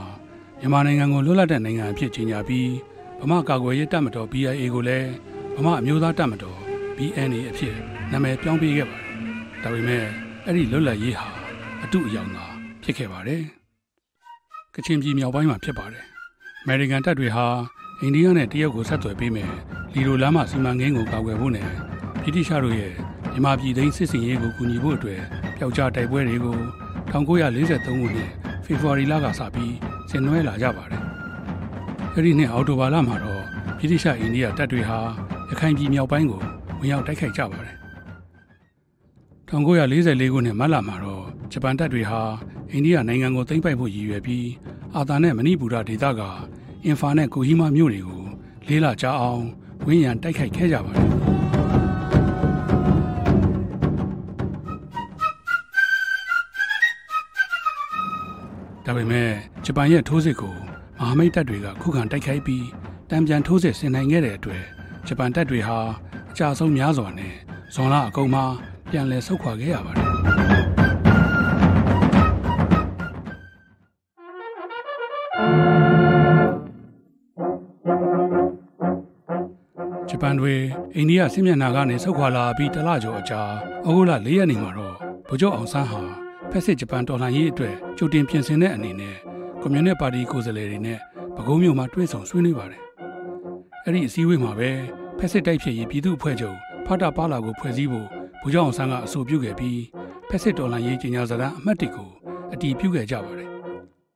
[0.60, 2.70] မြန်မာနိုင်ငံကိုလွတ်လပ်တဲ့နိုင်ငံအဖြစ်ကြေညာပြီး
[3.22, 5.10] ဗမာကာကွယ်ရေးတပ်မတော် BIA ကိုလည်း
[5.58, 6.60] ဗမာအမျိုးသားတပ်မတော်
[6.98, 7.76] BNA အဖြစ်
[8.12, 9.10] နာမည်ပြောင်းပေးခဲ့ပါတယ်။
[9.64, 10.06] ဒါပေမဲ့
[10.46, 11.28] အဲ့ဒီလွတ်လပ်ရေးဟာ
[11.84, 12.46] အတုအယောင်သာ
[12.84, 13.44] ဖြစ်ခဲ့ပါတယ်။
[14.76, 16.06] ကချင်ပြည်မြောက်ပိုင်းမှာဖြစ်ပါတယ်။
[16.66, 17.46] American တပ်တွေဟာ
[18.00, 19.52] အိန္ဒိယနဲ့တရုတ်ကိုဆက်သွယ်ပေးမယ်
[19.94, 21.68] လီလိုလမ်းမစီမံကိန်းကိုကာကွယ်ဖို့နဲ့
[22.24, 22.94] ဗြိတိရှတို့ရဲ့
[23.32, 25.22] မြန်မာပြည်သိမ်းစစ်စင်ရေးကိုကူညီဖို့အတွက်
[25.58, 26.58] ပျောက်ကြားတိုက်ပွဲတွေကို
[27.12, 27.34] 1943ခု
[28.16, 28.32] နှစ်
[28.66, 29.76] ဖေဖော်ဝါရီလကစပြီး
[30.10, 31.04] ဆင်နွှဲလာကြပါတယ်။
[32.16, 33.44] အဲဒီနှစ်အောက်တိုဘာလမှာတော့
[33.80, 35.00] ဗြိတိရှအိန္ဒိယတပ်တွေဟာ
[35.50, 36.42] ရခိုင်ပြည်မြောက်ပိုင်းကို
[36.80, 37.76] ဝင်ရောက်တိုက်ခိုက်ကြပါတယ်။
[39.50, 42.22] 1944ခုနှစ်မတ်လမှာတော့ဂျပန်တပ်တွေဟာ
[42.72, 44.48] အိန္ဒိယနိုင်ငံကိုသိမ်းပိုက်ဖို့ရည်ရွယ်ပြီး
[44.96, 46.22] အာသာနဲ့မဏိပူရဒေသက
[46.86, 48.24] အင်ဖာနဲ့ကိုဟီမာမြို့တွေကို
[48.68, 49.46] လေးလကြာအောင်
[49.88, 51.08] ဝင်းရံတိုက်ခိုက်ခဲ့ကြပါတယ်။
[58.86, 59.30] မဒါပေမဲ့
[59.66, 60.56] ဂျပန်ရဲ့ထိုးစစ်ကို
[61.00, 62.66] မဟာမိတ်တပ်တွေကခုခံတိုက်ခိုက်ပြီး
[63.10, 64.64] တံပြန်ထိုးစစ်ဆင်နိုင်ခဲ့တဲ့အတွက်
[65.08, 65.80] ဂျပန်တပ်တွေဟာ
[66.32, 67.34] အကြဆုံးများစွာနဲ့
[67.76, 68.44] ဇွန်လအကုန်မှာ
[68.92, 70.61] ပြန်လည်ဆုတ်ခွာခဲ့ရပါတယ်
[80.22, 80.56] ပန်တွေ
[80.96, 83.42] အိန္ဒိယစစ်မျက်နှာကနေဆုတ်ခွာလာပြီးတလကျော်အကြာ
[83.86, 84.96] ဩဂုတ်လ၄ရက်နေ့မှာတော့
[85.28, 86.02] ဗိုလ်ချုပ်အောင်ဆန်းဟာ
[86.52, 89.16] ဖက်စစ်ဂျပန်တော်လှန်ရေးအတွက်ကြိုတင်ပြင်ဆင်တဲ့အနေနဲ့
[89.62, 91.00] ကွန်မြူနစ်ပါတီကိုယ်စားလှယ်တွေနဲ့
[91.36, 92.82] ပဲခူးမြို့မှာတွေ့ဆုံဆွေးနွေးပါတယ်။
[93.86, 94.70] အဲ့ဒီအစည်းအဝေးမှာပဲ
[95.18, 98.08] ဖက်စစ်တိုက်ဖြစ်ရေးပြည်သူ့အဖွဲ့ချုပ်ဖတာပါလာကိုဖွဲ့စည်းဖို့
[98.42, 99.82] ဗိုလ်ချုပ်အောင်ဆန်းကအဆိုပြုခဲ့ပြီး
[100.30, 102.10] ဖက်စစ်တော်လှန်ရေးကြီးညာစကားအမှတ်၁ကို
[102.54, 103.50] အတည်ပြုခဲ့ကြပါတယ်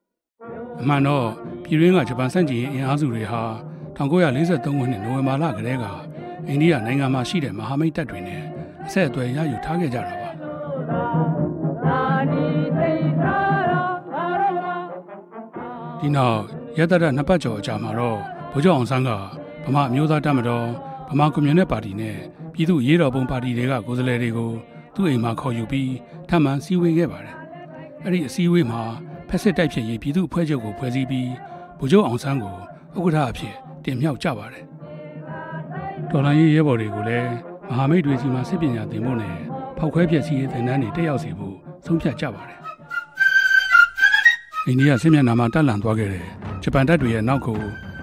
[0.82, 1.28] ။အမှန်တော့
[1.64, 3.44] ပြည်တွင်းကဂျပန်စန့်ကျင်ရေးအင်အားစုတွေဟာ
[3.98, 5.86] 1943ခုနှစ်နိုဝင်ဘာလကတည်းက
[6.48, 8.42] အိန္ဒိယနိုင်ငံမှာရှိတဲ့မဟာမိတ်တပ်တွေနဲ့
[8.86, 10.30] အဆက်အသွယ်ရယူထားခဲ့ကြတာပါ
[16.00, 16.40] ဒီနောက်
[16.78, 18.20] ရတရနှစ်ပတ်ကျော်အကြာမှာတော့
[18.52, 19.10] ဗိုလ်ချုပ်အောင်ဆန်းက
[19.64, 20.68] ဗမာအမျိုးသားတပ်မတော်
[21.10, 22.18] ဗမာကွန်မြူနစ်ပါတီနဲ့
[22.54, 24.52] ပြည်သူ့ရေးတော်ပုံပါတီတွေကကိုယ်စားလှယ်တွေကို
[24.96, 25.92] သူ့အိမ်မှာခေါ်ယူပြီး
[26.30, 27.36] ထပ်မံစည်းဝေးခဲ့ပါတယ်
[28.04, 28.82] အဲ့ဒီအစည်းအဝေးမှာ
[29.30, 31.30] ဖက်စစ်တိုက်ဖြစ်ရေးပြည်သူ့အဖွဲ့ချုပ်ကိုဖွဲ့စည်းပြီး
[31.80, 32.56] ဗိုလ်ချုပ်အောင်ဆန်းကို
[32.96, 34.66] ဥက္ကဋ္ဌအဖြစ် တင်မြှောက်ကြပါတယ်
[36.12, 37.30] တော်လိုင်းရေးရဲဘော်တွေကိုလည်း
[37.70, 39.36] မဟာမိတ်တွေစီမှာစစ်ပညာသင်ဖို့နဲ့
[39.78, 42.60] ဖောက်ခွဲပျက်စီးရေးသင်တန်းတွေတက်ရောက်စေဖို့ဆုံးဖြတ်ကြပါတယ်
[44.66, 46.26] အိန္ဒိယစစ်မျက်နှာမှာတက်လန်သွားခဲ့တဲ့
[46.64, 47.62] ဂျပန်တပ်တွေရဲ့နောက်ကိုမ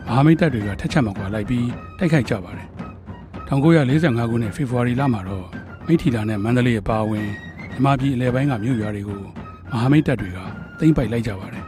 [0.08, 2.68] ဟာမိတ်တပ်တွေကထက်ချက်မကွာလိုက်ပြီးတိုက်ခိုက်ကြပါတယ်
[3.48, 5.46] 1945ခုနှစ်ဖေဖော်ဝါရီလမှာတော့
[5.86, 7.28] မိထီလာနဲ့မန္တလေးအပါအဝင်
[7.72, 9.20] မြန်မာပြည်အလဲပိုင်းကမြို့ရွာတွေကို
[9.70, 10.38] မဟာမိတ်တပ်တွေက
[10.78, 11.64] သိမ်းပိုက်လိုက်ကြပါတယ်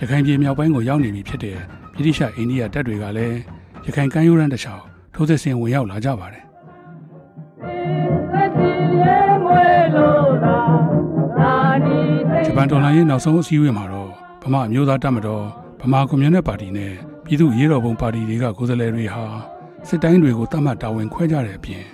[0.00, 1.58] ရခိုင်ပြည်မြောက်ပိုင်းကိုရောက်နေပြီဖြစ်တဲ့
[1.96, 3.38] ဗြိတိရှအိန္ဒိယတပ်တွေကလည်း
[3.86, 4.84] ရခိုင်ကမ်းရိုးတန်းတစ်လျှောက်
[5.14, 6.44] ထိုးစစ်ဆင်ဝင်ရောက်လာကြပါတယ်
[12.46, 14.10] ဂျပန်တော်လှန်ရေးနောက်ဆုံးအစည်းအဝေးမှာတော့
[14.42, 15.44] ဗမာအမျိုးသားတပ်မတော်
[15.80, 16.92] ဗမာကွန်မြူနစ်ပါတီနဲ့
[17.24, 19.24] ပြည်သူ့ရေးတော်ပုံပါတီတွေကကိုယ်စားလှယ်တွေဟာ
[19.88, 21.84] စစ်တိုင်းတွေကိုတတ်မှတ်တာဝန်ခွဲကြတဲ့အပြင်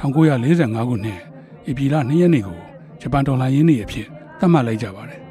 [0.00, 1.20] 1945ခုနှစ်
[1.68, 2.60] ဧပြီလ2ရက်နေ့ကို
[3.00, 4.06] ဂျပန်တော်လှန်ရေးနေ့အဖြစ်
[4.38, 5.23] သတ်မှတ်လိုက်ကြပါတယ်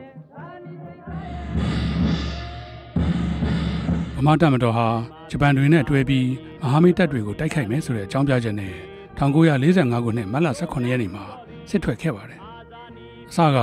[4.25, 4.87] မာတပ်မတော်ဟာ
[5.29, 6.27] ဂျပန်တွေနဲ့တွဲပြီး
[6.61, 8.73] မဟာမိတ်တပ်တွေကိုတိုက်ခိုက်မယ်ဆိုတဲ့အကြောင်းပြချက်နဲ့
[9.19, 11.23] 1945ခုနှစ်မတ်လ18ရက်နေ့မှာ
[11.69, 12.39] စစ်ထွက်ခဲ့ပါတယ်။
[13.29, 13.57] အစက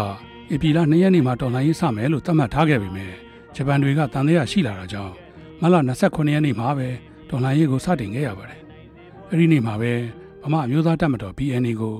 [0.52, 3.12] ဧပြီလ2ရက်နေ့မှာတော်လှန်ရေးစမယ်လို့သတ်မှတ်ထားခဲ့ပေမဲ့
[3.54, 5.14] ဂျပန်တွေကတန်တရားရှိလာတာကြောင့်
[5.60, 6.88] မတ်လ29ရက်နေ့မှာပဲ
[7.28, 8.60] တော်လှန်ရေးကိုစတင်ခဲ့ရပါတယ်။
[9.30, 9.92] အဲဒီနေ့မှာပဲ
[10.42, 11.96] ဗမာမျိုးသားတပ်မတော် BNA ကို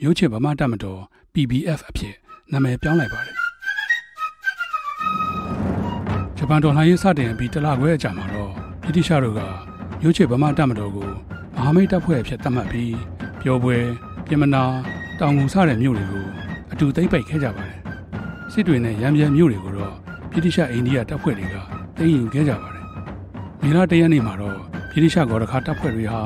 [0.00, 1.00] မျိုးချစ်ဗမာတပ်မတော်
[1.34, 2.14] PBF အဖြစ်
[2.52, 3.36] နာမည်ပြောင်းလိုက်ပါတယ်။
[6.52, 8.50] ဂျပန်တော်လှန်ရေးစတင်ပြီးတလခွဲအကြာမှာတော့
[8.84, 9.40] ဗြိတိရှတို့က
[10.00, 11.08] မျိုးချစ်ဗမာတပ်မတော်ကို
[11.54, 12.96] မဟာမိတ်တပ်ဖွဲ့အဖြစ်သတ်မှတ်ပြီး
[13.42, 13.76] ပျော်ပွဲ
[14.26, 14.62] ပြင်မနာ
[15.20, 16.26] တောင်ငူစတဲ့မြို့တွေကို
[16.72, 17.78] အတူသိမ့်ပိုက်ခဲ့ကြပါတယ်။
[18.52, 19.94] စစ်တွေနဲ့ရံပြန်မြို့တွေကိုတော့
[20.32, 21.56] ဗြိတိရှအိန္ဒိယတပ်ဖွဲ့တွေက
[21.96, 22.86] သိမ်းယူခဲ့ကြပါတယ်။
[23.62, 24.58] မေလတရက်နေ့မှာတော့
[24.92, 26.20] ဗြိတိရှဂေါ်ရခါတပ်ဖွဲ့တွေဟာ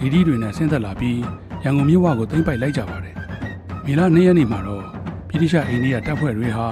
[0.00, 1.20] လီဒီတွေနဲ့ဆင်းသက်လာပြီး
[1.64, 3.14] ရန်ကုန်မြို့ဝကိုသိမ်းပိုက်လိုက်ကြပါတယ်။
[3.84, 4.84] မေလ2ရက်နေ့မှာတော့
[5.28, 6.66] ဗြိတိရှအိန္ဒိယတပ်ဖွဲ့တွေဟာ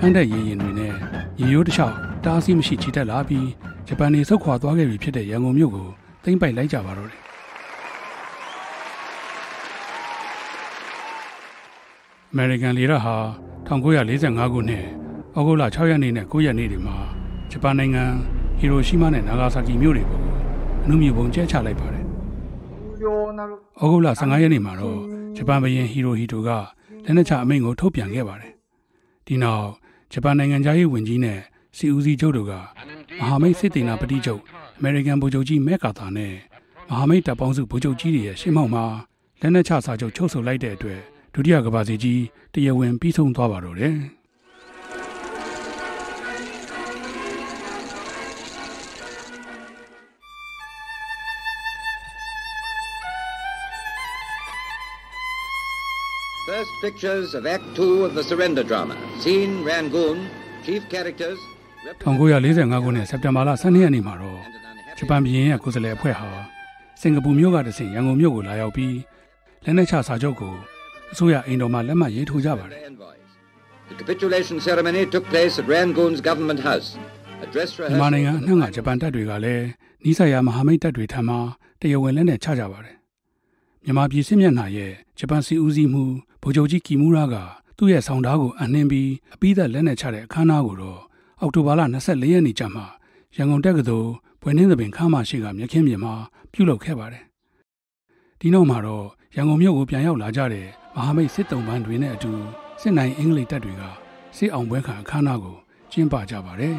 [0.00, 0.92] အန်တဲ့ရေရင်တွေနဲ့
[1.40, 3.48] ရေရိုးတစ်လျှောက် တားဆီးမရှိချီတက်လာပြီး
[3.86, 5.88] ဂျပန်နေဆုတ်ခွာသွားခဲ့ပြီဖြစ်တဲ့ရန်ကုန်မြို့ကို
[6.24, 7.20] သိမ်းပိုက်လိုက်ကြပါတော့တယ်
[12.32, 13.14] အမေရိကန်လေတပ်ဟာ
[13.68, 14.84] 1945ခုနှစ်
[15.36, 16.96] ဩဂုတ်လ6ရက်နေ့နဲ့9ရက်နေ့တွေမှာ
[17.50, 18.04] ဂျပန်နိုင်ငံ
[18.58, 20.20] ဟီရိုရှီးမားနဲ့နာဂါဆာကီမြို့တွေကို
[20.84, 22.04] အနုမြူပုံကျဲချလိုက်ပါတယ်။
[23.00, 25.00] ဩဂုတ်လ15ရက်နေ့မှာတော့
[25.36, 26.50] ဂျပန်ဘရင်ဟီရိုဟီတိုက
[27.04, 28.52] လက်နက်ချအမိန့်ကိုထုတ်ပြန်ခဲ့ပါတယ်။
[29.26, 29.66] ဒီနောက်
[30.12, 31.40] ဂျပန်နိုင်ငံသားရေးဝန်ကြီးနဲ့
[31.76, 32.52] စီဦးစီးချုပ်တို့က
[33.20, 34.40] မဟာမိတ်စစ်တေနာပတိချုပ်
[34.78, 36.32] အမေရိကန်ဗိုလ်ချုပ်ကြီးမက်ကာသာနဲ့
[36.90, 38.84] မဟာမိတ်တပ်ပေါင်းစုဗိုလ်ချုပ်ကြီးတွေရဲ့ရှင်းမောက်မှာ
[39.40, 41.00] လက်နက်ချစာချုပ်ချုပ်ဆိုလိုက်တဲ့အတွက်
[41.34, 43.94] ဒုတိယကမ္ဘာစစ်ကြီးတရားဝင်ပြီးဆုံးသွားပါတော့တယ်။
[56.46, 58.94] First pictures of Act Two of the surrender drama.
[59.22, 60.18] Scene Rangoon.
[60.62, 61.38] Chief characters.
[61.84, 64.40] 1945ခုနှစ်စက်တင်ဘာလ12ရက်နေ့မှာတော့
[64.98, 66.28] ဂျပန်ပြည်ရင်ရဲ့ကိုယ်စားလှယ်အဖွဲ့ဟာ
[67.00, 68.96] စင်ကာပူမြို့ကတဆင့်ရန်ကုန်မြို့ကိုလာရောက်ပြီး
[69.64, 70.54] လက်နက်ချစာချုပ်ကို
[71.12, 73.28] အစိုးရအိမ်တော်မှာလက်မှတ်ရေးထိုးကြပါတယ် Envoys.
[73.90, 76.88] The capitulation ceremony took place at Rangoon's government house.
[77.44, 78.12] A dress မြန်မာ rehearsal.
[78.14, 79.64] နိုင်ငံအနှံ့ကဂျပန်တပ်တွေကလည်း
[80.04, 81.36] နီးစပ်ရာမဟာမိတ်တပ်တွေထံမှ
[81.80, 82.96] တရားဝင်လက်နက်ချကြပါတယ်
[83.84, 86.04] မြန်မာပြည်စစ်မျက်နှာရဲ့ဂျပန်စီဦးစီးမှု
[86.42, 87.36] ဗိုလ်ချုပ်ကြီးကီမူရာက
[87.78, 91.00] သူ့ရဲ့ဆောင်ဓားကိုအနှင်းပြီးအပိသက်လက်နက်ချတဲ့အခမ်းအနားကိုတော့
[91.44, 92.82] အောက်တိုဘာလ24ရက်နေ့ကျမှ
[93.36, 94.10] ရန်ကုန်တက္ကသိုလ်
[94.42, 96.14] ဘွယ်နှင်းသပင်ခမ်းမရှိကမြက်ခင်းပြင်မှာ
[96.52, 97.24] ပြုလုပ်ခဲ့ပါတယ်
[98.40, 102.32] ဒီနောက်မှာတော့ရန်ကုန်မြို့ကိုပြန်ရောက်လာကြတဲ့မဟာမိတ်စစ်တုံးပန်းတွေနဲ့အတူ
[102.80, 103.82] စစ်နိုင်အင်္ဂလိပ်တပ်တွေက
[104.36, 105.56] စစ်အောင်ပွဲခံအခမ်းအနားကို
[105.92, 106.76] ကျင်းပကြပါတယ်။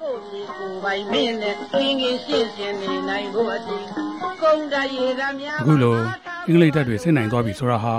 [0.00, 3.78] ကိုယ့်ဒီကိုယ်ပိုင်မင်းနဲ့တွင်ငင်ရှင်းရှင်းနေနိုင်ဖို့အတီ
[4.42, 5.96] ကုန်းတရေရများအခုလို
[6.46, 7.96] အင်္ဂလိပ်တပ်တွေဆင်းနိုင်သွားပြီဆိုတာဟာ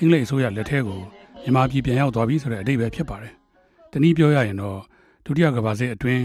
[0.00, 1.00] အင်္ဂလိပ်အစိုးရလက်ထက်ကို
[1.42, 3.34] မြန်မာပြည်ပြန်ရောက်သွားပြီဆိုတဲ့အဓိပ္ပာယ်ဖြစ်ပါတယ်။
[3.92, 4.78] တနည်းပြောရရင်တော့
[5.24, 6.24] ဒုတိယကမ္ဘာစစ်အတွင်း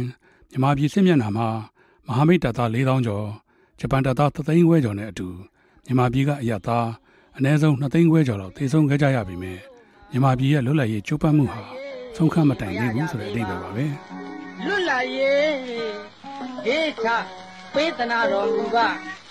[0.49, 1.47] မြန်မာပြည်စစ်မျက်နှာမှာ
[2.07, 3.25] မဟာမိတ်တပ်သား4000ကျော်
[3.79, 5.27] ဂျပန်တပ်သား3သိန်းခွဲကျော်နဲ့အတူ
[5.85, 6.87] မြန်မာပြည်ကအရသား
[7.37, 9.53] အနည်းဆုံး2သိန်းခွဲကျော်လောက်သေဆုံးခဲ့ကြရပြီမြဲ
[10.11, 11.63] မြန်မာပြည်ရဲ့လွတ်လပ်ရေးကြိုးပမ်းမှုဟာ
[12.15, 13.85] ဆုံးခတ်မတိုင်သေးဘူးဆိုတဲ့အဓိပ္ပာယ်ပါပဲ။
[14.65, 15.53] လွတ်လာရေး
[16.65, 17.07] ဒေသ
[17.73, 18.77] ပေးသနာတော်မူက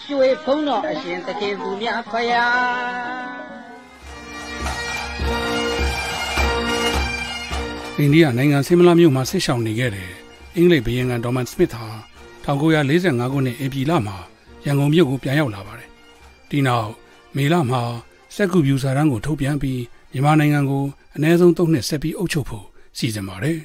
[0.05, 3.39] ရွှေဖုံးတော်အရှင်တခင်သူများဖယား
[8.01, 10.11] အိန္ဒိယနိုင်ငံဆင်မလာမြို့မှာဆစ်ဆောင်နေခဲ့တယ်။
[10.57, 11.85] အင်္ဂလိပ်ဘုရင်ကဒေါ်မန်စမစ်ဟာ
[12.45, 14.17] 1945ခုနှစ်ဧပြီလမှာ
[14.67, 15.91] ရန်ကုန်မြို့ကိုပြန်ရောက်လာပါတယ်။
[16.51, 16.91] ဒီနောက်
[17.37, 17.83] မေလမှာ
[18.35, 19.83] စက်ကူပြူစာတမ်းကိုထုတ်ပြန်ပြီး
[20.13, 20.85] မြန်မာနိုင်ငံကို
[21.17, 22.67] အ ਨੇ ဆုံး၃နှစ်ဆက်ပြီးအုပ်ချုပ်ဖို့
[22.99, 23.59] စီစဉ်ပါတယ်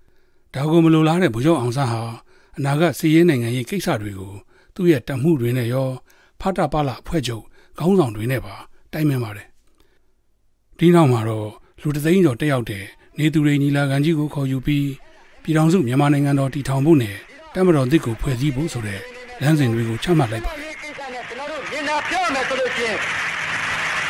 [0.54, 2.02] ။ဒါကိုမလိုလားတဲ့ဗိုလ်ချုပ်အောင်ဆန်းဟာ
[2.56, 4.34] အနာဂတ်စီးရဲနိုင်ငံရေးကိစ္စတွေကို
[4.74, 5.88] သူ့ရဲ့တမှုတွေနဲ့ရော
[6.40, 7.44] ဖာတာပါလာအဖွဲ့ချုပ်
[7.78, 8.54] ခေါင်းဆောင်တွေနဲ့ပါ
[8.92, 9.48] တိုင်ပင်ပါတယ်။
[10.78, 11.48] ဒီနောက်မှာတော့
[11.80, 12.84] လူတသိန်းကျော်တက်ရောက်တဲ့
[13.18, 14.88] နေသူတွေညီလာခံကြီးကိုခေါ်ယူပြီး
[15.42, 17.16] ပြည်ထောင်စုမြန်မာနိုင်ငံတော်တည်ထောင်ဖို့နဲ့
[17.54, 19.00] တမတော်သစ်ကိုဖွဲ့စည်းဖို့ဆိုတဲ့
[19.40, 22.96] လမ်းစဉ်တွေကိုချမှတ်လိုက်ပါတယ်ဒီကိစ္စနဲ့ကျွန်တော်တို့လင်နာပြောမယ်ဆိုလို့ချင်း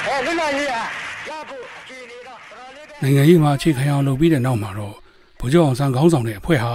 [0.07, 0.83] အဲလွတ်လာရေးဟာ
[1.29, 4.95] ရဖို့အခြေအနေတော့တော်တော်လေးပဲနိုင်ငံရေးမှာအခြေခံအောင်လုပ်ပြီးတဲ့နောက်မှာတော့
[5.38, 6.75] ဗိုလ်ချုပ်အောင်ဆန်းခေါင်းဆောင်တဲ့အဖွဲ့ဟာ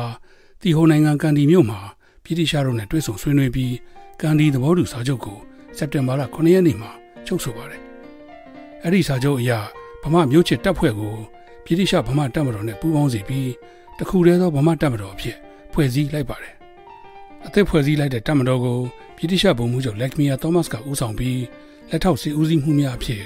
[0.62, 1.80] တီဟိုနိုင်ငံကန်ဒီမြို့မှာ
[2.24, 3.74] ပြည်တိရှားတို့နဲ့တွေ့ဆုံဆွေးနွေးပြီး
[4.22, 5.38] ကန်ဒီသဘောတူစာချုပ်ကို
[5.78, 6.92] စက်တင်ဘာလ9ရက်နေ့မှာ
[7.28, 7.82] ချုပ်ဆိုပါတယ်။
[8.84, 9.52] အဲ့ဒီစာချုပ်အရ
[10.04, 11.16] ဗမာမျိုးချစ်တပ်ဖွဲ့ကို
[11.70, 13.52] ပြည်တိရှားဗမာတပ်မတော်နဲ့ပူးပေါင်းစီပြီး
[14.00, 15.38] တခုတည်းသောဗမာတပ်မတော်အဖြစ်
[15.74, 16.56] ဖွဲ့စည်းလိုက်ပါတယ်။
[17.46, 18.78] အသစ်ဖွဲ့စည်းလိုက်တဲ့တပ်မတော်ကို
[19.18, 21.42] ပြည်တိရှားဗိုလ်မှူးချုပ်လက်မီယာသောမတ်ကဦးဆောင်ပြီး
[21.90, 23.24] လက်ထောက်စီဦးစီးမှုများအဖြစ်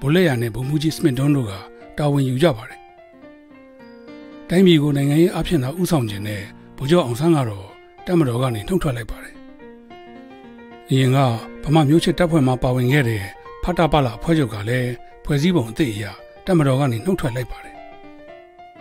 [0.00, 1.52] ဗိုလ်လက်ရနဲ့ဗိုလ်မှူးကြီးစမစ်ဒွန်းတို့က
[1.98, 2.80] တာဝန်ယူကြပါတယ်။
[4.48, 6.42] တိုင်းပြည်ကိုနိုင်ငံရေးအဖြစ်သာဦးဆောင်ခြင်းနဲ့
[6.76, 7.66] ဗိုလ်ချုပ်အောင်ဆန်းကတော့
[8.06, 9.34] တပ်မတော်ကနေနှုတ်ထွက်လိုက်ပါတယ်။
[10.90, 11.18] အရင်က
[11.64, 13.22] ဗမာမျိုးချစ်တပ်ဖွဲ့မှာပါဝင်ခဲ့တဲ့
[13.64, 14.90] ဖတာပလာအဖွဲ့ချုပ်ကလည်း
[15.24, 16.04] ဖွဲ့စည်းပုံအသစ်အရ
[16.46, 17.74] တပ်မတော်ကနေနှုတ်ထွက်လိုက်ပါတယ်။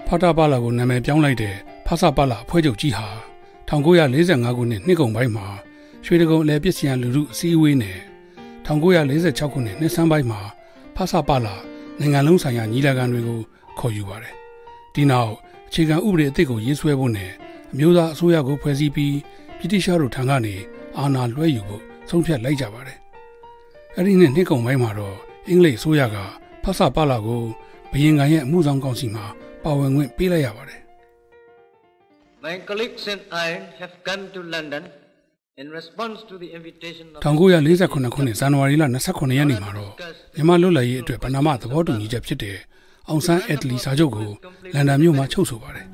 [0.08, 3.08] ဖတာပလာကိုနာမည်ပြောင်းလိုက်တဲ့ဖဆပလာအဖွဲ့ချုပ်ကြီးဟာ
[3.70, 5.48] 1945ခုနှစ်နှစ်ကုန်ပိုင်းမှာ
[6.06, 7.98] ရွှေတကုံအလဲပစ္စယံလူမှုအစည်းအဝေးနဲ့
[8.66, 10.40] 1946ခုနှစ်နှစ်ဆန်းပိုင်းမှာ
[10.96, 11.56] ဖဆပလာ
[12.00, 13.40] နိုင်ငံလုံးဆိုင်ရာညီလာခံတွေကို
[13.80, 14.34] ခေါ်ယူပါတယ်။
[14.94, 15.32] ဒီနောက်
[15.68, 17.32] အခြေခံဥပဒေအသစ်ကိုရေးဆွဲဖို့နဲ့
[17.72, 19.16] အမျိုးသားအစိုးရကိုဖွဲ့စည်းပြီး
[19.58, 20.56] ပြည်တိရှားတို့ထံကနေ
[20.98, 23.00] အာဏာလွှဲယူဖို့ဆုံးဖြတ်လိုက်ကြပါတယ်။
[23.96, 26.18] အဲ့ဒီနှစ်နှစ်ကုန်ပိုင်းမှာတော့အင်္ဂလိပ်အစိုးရက
[26.64, 27.44] ဖဆပလာကို
[27.92, 29.26] ဘယင်ကန်ရဲ့အမှုဆောင်ကောင်စီမှာ
[29.66, 30.80] ပါဝင်ခွင့်ပေးလိုက်ရပါတယ်
[32.46, 33.48] My colleagues and I
[33.80, 34.84] have come to London
[35.62, 39.92] in response to the invitation of 1948ခုနှစ်ဇန်နဝါရီလ29ရက်နေ့မှာတော့
[40.36, 42.58] မြန်မာလွတ်လပ်ရေးအတွက်ပဏာမသဘောတူညီချက်ဖြစ်တဲ့
[43.08, 44.30] အောင်ဆန်းအက်တလီစာချုပ်ကို
[44.74, 45.88] လန်ဒန်မြို့မှာချုပ်ဆိုပါတယ်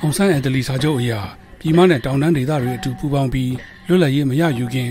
[0.00, 1.20] အောင်ဆန်းအက်တလီစာချုပ်အရာ
[1.62, 3.52] ပြည်မနဲ့တောင်တန်းဒေသတွေအတူပူးပေါင်းပြီး
[3.88, 4.90] လွတ်လပ်ရေးမရယူခင်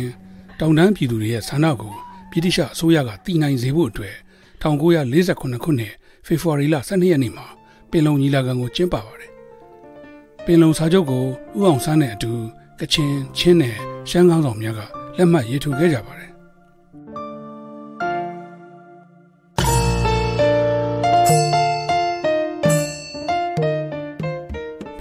[0.59, 1.93] တောင်တန်းပြည်သူတွေရဲ့ဆန္ဒကို
[2.29, 4.15] ပြည်တိရှအစိုးရကတည်နိုင်စေဖို့အတွက်
[4.61, 5.93] 1948ခုနှစ်
[6.25, 7.45] ဖေဖော်ဝါရီလ12ရက်နေ့မှာ
[7.91, 9.31] ပင်လုံညီလာခံကိုကျင်းပပါတယ်။
[10.45, 11.23] ပင်လုံစာချုပ်ကို
[11.57, 12.31] ဥအောင်ဆန်းနဲ့အတူ
[12.79, 13.75] ကချင်ချင်းနဲ့
[14.09, 14.81] ရှမ်းကောင်းဆောင်များက
[15.17, 16.18] လက်မှတ်ရေးထိုးခဲ့ကြပါတယ်။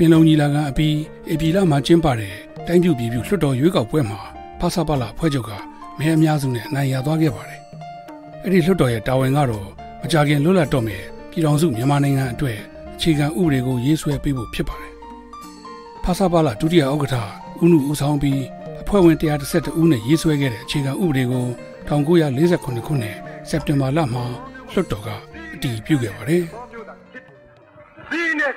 [0.01, 0.97] ပင်လုံညီလာခံအပြီး
[1.31, 2.35] အေပီလာမှာကျင်းပတဲ့
[2.67, 4.21] တိုင်းပြည်ပြည်လွှတ်တော်ရွေးကောက်ပွဲမှာ
[4.61, 5.51] ဖဆပလာဖွဲ့ချုပ်က
[5.99, 7.61] မဲအများစုနဲ့အနိုင်ရသွားခဲ့ပါတယ်။
[8.43, 9.67] အဲ့ဒီလွှတ်တော်ရဲ့တာဝန်ကတော့
[10.03, 12.59] မကြခင်လွတ်လပ်တော့မယ်ပြည်ထောင်စုမြန်မာနိုင်ငံအတွက်
[12.95, 14.93] အခြေခံဥပဒေကိုရေးဆွဲပေးဖို့ဖြစ်ပါတယ်။
[16.05, 17.17] ဖဆပလာဒုတိယဥက္ကဋ္ဌ
[17.63, 18.41] ဦးနုဦးဆောင်ပြီး
[18.83, 21.45] အဖွဲ့ဝင်132ဦးနဲ့ရေးဆွဲခဲ့တဲ့အခြေခံဥပဒေကို
[21.89, 23.17] 1948ခုနှစ်
[23.49, 24.25] စက်တင်ဘာလမှာ
[24.73, 25.09] လွှတ်တော်က
[25.55, 26.68] အတည်ပြုခဲ့ပါတယ်။ဒီနဲ့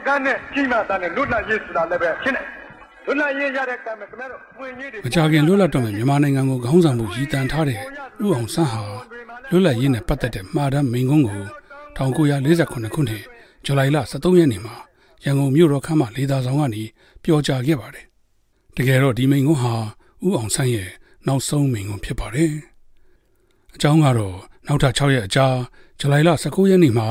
[0.05, 2.41] ကန်းနဲ့ကြီးမာတာနဲ့လွတ်လပ်ရေးဆိုတာလည်းပဲဖြစ်နေ
[3.05, 7.81] လွတ်လပ်ရေးရတဲ့ကံမဲ့ခင်ဗျားတို့ဝင်ကြီးတွေမကြခင်လွတ်လပ်တော့မယ်မြန်မာနိုင်ငံကိုခေါင်းဆောင်မှုရည်တန်ထားတဲ့ဥ
[8.33, 8.81] အောင်ဆန်းဟာ
[9.49, 11.41] လွတ်လပ်ရေးနဲ့ပတ်သက်တဲ့မှားတမ်းမိန့်ခွန်းကို
[11.97, 13.23] 1948ခုနှစ်
[13.65, 14.75] ဇူလိုင်လ23ရက်နေ့မှာ
[15.23, 16.83] ရန်ကုန်မြို့တော်ခမ်းမလေးသာဆောင်ကနေ
[17.23, 18.05] ပြောကြားခဲ့ပါတယ်။
[18.75, 19.73] တကယ်တော့ဒီမိန့်ခွန်းဟာ
[20.25, 20.89] ဥအောင်ဆန်းရဲ့
[21.27, 22.53] နောက်ဆုံးမိန့်ခွန်းဖြစ်ပါတယ်။
[23.75, 24.37] အကြောင်းကတော့
[24.67, 25.47] နောက်ထပ်6ရက်အကြာ
[25.99, 27.09] ဇူလိုင်လ19ရက်နေ့မှာ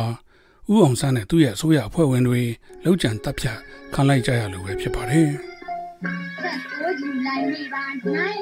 [0.68, 2.40] ဥအောင်ဆန်းနဲ့သူ့ရဲ့အစိုးရအဖွဲ့ဝင်တွေ
[2.85, 3.59] လောက်ကျန်တပ်ဖြတ်
[3.94, 5.29] ခံလိုက်ကြရလို့ပဲဖြစ်ပါတယ်။
[6.42, 7.85] ဆက်ကိုကြည့်လိုက်မိပါ
[8.16, 8.40] နိုင်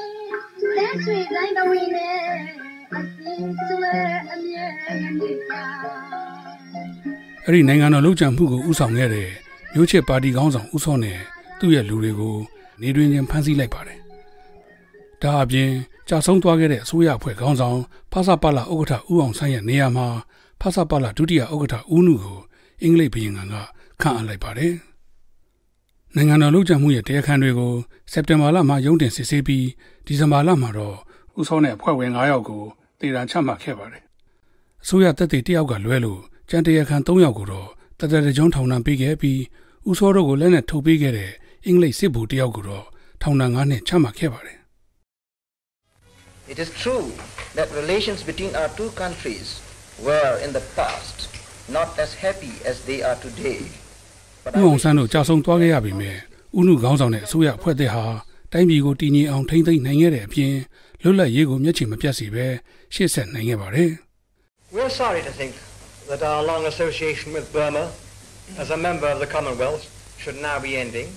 [0.77, 2.17] လက်ဆွေတိုင်းတော်ဝင်နဲ့
[2.95, 3.95] အစင်းဆွဲ
[4.33, 4.67] အမြဲ
[5.19, 5.55] နေကြ
[7.43, 9.29] အအဲ့ဒီနိုင်ငံတော်လှုပ်ကြံမှုကိုဥဆောင်ခဲ့တဲ့
[9.75, 11.19] မျိုးချစ်ပါတီခေါင်းဆောင်ဦးစောနဲ့
[11.59, 12.37] သူ့ရဲ့လူတွေကို
[12.81, 13.99] နေတွင်ချင်းဖမ်းဆီးလိုက်ပါတယ်။
[15.23, 15.71] ဒါအပြင်
[16.09, 17.79] ကြာဆုံးသွားခဲ့တဲ့အစိုးရအဖွဲ့ခေါင်းဆောင်
[18.13, 20.09] ဖဆပလာဥက္ကဋ္ဌဦးအောင်ဆန်းရဲ့နေရာမှာ
[20.61, 22.39] ဖဆပလာဒုတိယဥက္ကဋ္ဌဦးနုကို
[22.83, 23.41] အင်္ဂလိပ်ဘုရင်က
[24.01, 24.75] ခန့်အပ်လိုက်ပါတယ်။
[26.15, 27.75] နိုင်ငံတော်လှုပ်ကြံမှုရဲ့တရားခံတွေကို
[28.13, 29.67] စက်တင်ဘာလမှာရုံးတင်စစ်ဆေးပြီး
[30.07, 30.97] ဒီဇင်ဘာလမှာတော့
[31.39, 32.63] ဦးစောနဲ့အဖွဲ့ဝင်9ယောက်ကို
[33.01, 34.03] တည်တံချမှတ်ခဲ့ပါတယ်။
[34.83, 37.69] အစိုးရတပ်တွေတယောက်ကလွဲလို့ကြံတရားခံ3ယောက်ကိုတော့
[37.99, 39.41] တတရကြုံထောင်နှံပေးခဲ့ပြီး
[39.89, 41.33] ဦးစောတို့ကိုလက်နဲ့ထုတ်ပေးခဲ့တဲ့
[41.67, 42.87] အင်္ဂလိပ်စစ်ဗိုလ်တယောက်ကိုတော့
[43.23, 44.59] ထောင်နှံ9နှစ်ချမှတ်ခဲ့ပါတယ်
[46.53, 47.07] It is true
[47.59, 49.49] that relations between our two countries
[50.07, 51.17] were in the past
[51.69, 53.61] not as happy as they are today.
[54.45, 56.17] ဦးအောင်ဆန်းတို့ကြာဆုံးသွားခဲ့ရပြီမဲ့
[56.59, 58.05] ဦးနုခေါင်းဆောင်တဲ့အစိုးရအဖွဲ့တဲ့ဟာ
[58.53, 60.53] တိုင်းပြည်ကိုတည်ငြိမ်အောင်ထိန်းသိမ်းနိုင်ခဲ့တဲ့အပြင်
[61.03, 62.47] လွတ်လပ်ရေးကိုမျက်ခြေမပြတ်စီပဲ
[62.95, 63.91] ရှေ့ဆက်နိုင်ခဲ့ပါတယ်။
[64.75, 65.53] We're sorry to think
[66.11, 67.85] that our long association with Burma
[68.63, 69.83] as a member of the Commonwealth
[70.23, 71.09] should now be ending.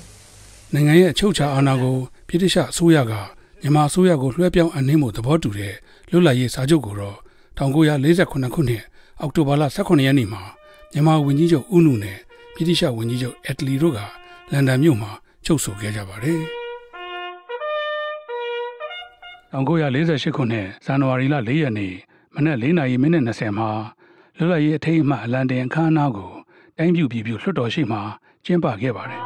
[0.73, 3.13] နိုင်ငံရဲ့အချုပ်အခြာအာဏာကိုပြည်ထရှအစိုးရက
[3.61, 5.73] မြန်မာအစိုးရကိုလွှဲပြောင်းအနှင်းမှုသဘောတူတဲ့
[6.11, 7.17] လွတ်လပ်ရေးစာချုပ်ကိုတော့
[7.57, 8.83] 1948ခုနှစ်
[9.19, 10.41] အောက်တိုဘာလ18ရက်နေ့မှာ
[10.93, 12.17] မြန်မာဝန်ကြီးချုပ်ဦးနုနဲ့
[12.53, 13.99] ပြည်ထရှဝန်ကြီးချုပ်အက်တလီတို့က
[14.51, 15.11] လန်ဒန်မြို့မှာ
[15.45, 16.41] ချုပ်ဆိုခဲ့ကြပါတယ်
[19.53, 21.93] 1948ခုနှစ်ဇန်နဝါရီလ4ရက်နေ့
[22.35, 23.69] မနက်4နာရီမိနစ်20မှာ
[24.37, 26.31] လွတ်လပ်ရေးအထိမ်းအမှတ်အလံတင်အခမ်းအနားကို
[26.77, 28.01] တိုင်းပြည်ပြည်လွှတ်တော်ရှိမှာ
[28.45, 29.21] ကျင်းပခဲ့ပါတယ်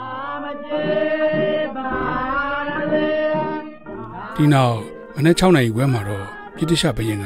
[4.35, 4.77] ဒီနောက်
[5.15, 7.25] မနေ့6နိုင်ခွဲမှာတော့ပြည်တရှဘရင်က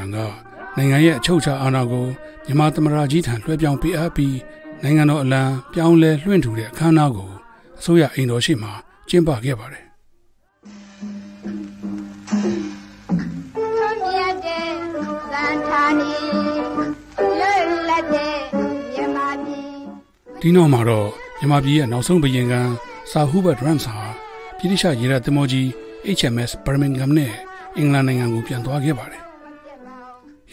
[0.76, 2.06] နိုင်ငံရဲ့အချုပ်အခြာအာဏာကို
[2.46, 4.36] မြန်မာသမ္မတကြီးထံလွှဲပြောင်းပေးအပ်ပြီး
[4.82, 7.30] နိုင်ငံတော်အလံပြောင်းလဲလွှင့်ထူတဲ့အခမ်းအနားကို
[7.78, 8.70] အစိုးရအိမ်တော်ရှိမှ
[9.08, 9.84] ကျင်းပခဲ့ပါတယ်
[20.40, 22.54] ဒီနောက်မှာတော့မြန်မာပြည်ရဲ့နောက်ဆုံးဘရင်က
[23.10, 23.94] ဆာဟူဘတ်ရမ်စာ
[24.56, 25.66] ပြည်တရှရေရသမောကြီး
[26.16, 27.32] HMS Birmingham နဲ့
[27.76, 29.22] အင်္ဂလန်နိုင်ငံကိုပြန်သွားခဲ့ပါတယ်။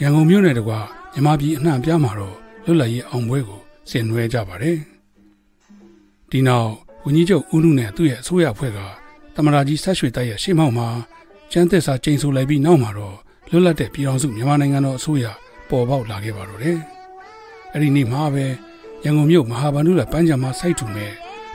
[0.01, 0.73] ရန်ကုန်မြို့နယ်တကွ
[1.13, 4.77] မြန်မာပြည်အနှံ့ပြားမှာတော့လွတ်လပ်ရေးအောင်ပွဲကိုဆင်နွှဲကြပါတယ်။
[6.31, 6.69] ဒီနောက်
[7.05, 8.79] ဝန်ကြီးချုပ်ဦးနုနဲ့သူ့ရဲ့အစိုးရအဖွဲ့က
[9.36, 10.88] တမရာကြီးဆက်ရွှေတိုက်ရဲ့ရှေ့မောက်မှာ
[11.51, 13.15] ကျန်းသစ္စာကျိန်ဆိုလိုက်ပြီးနောက်မှာတော့
[13.51, 15.25] လွတ်လပ်တဲ့ပြည်တော်စုမြန်မာနိုင်ငံတော်အစိုးရ
[15.69, 16.77] ပေါ်ပေါက်လာခဲ့ပါတော့တယ်။
[17.73, 18.45] အဲ့ဒီနေ့မှာပဲ
[19.03, 21.12] ရန်ကုန်မြို့မဟာဗန္ဓုလပန်းချံမှာစိုက်ထူမဲ့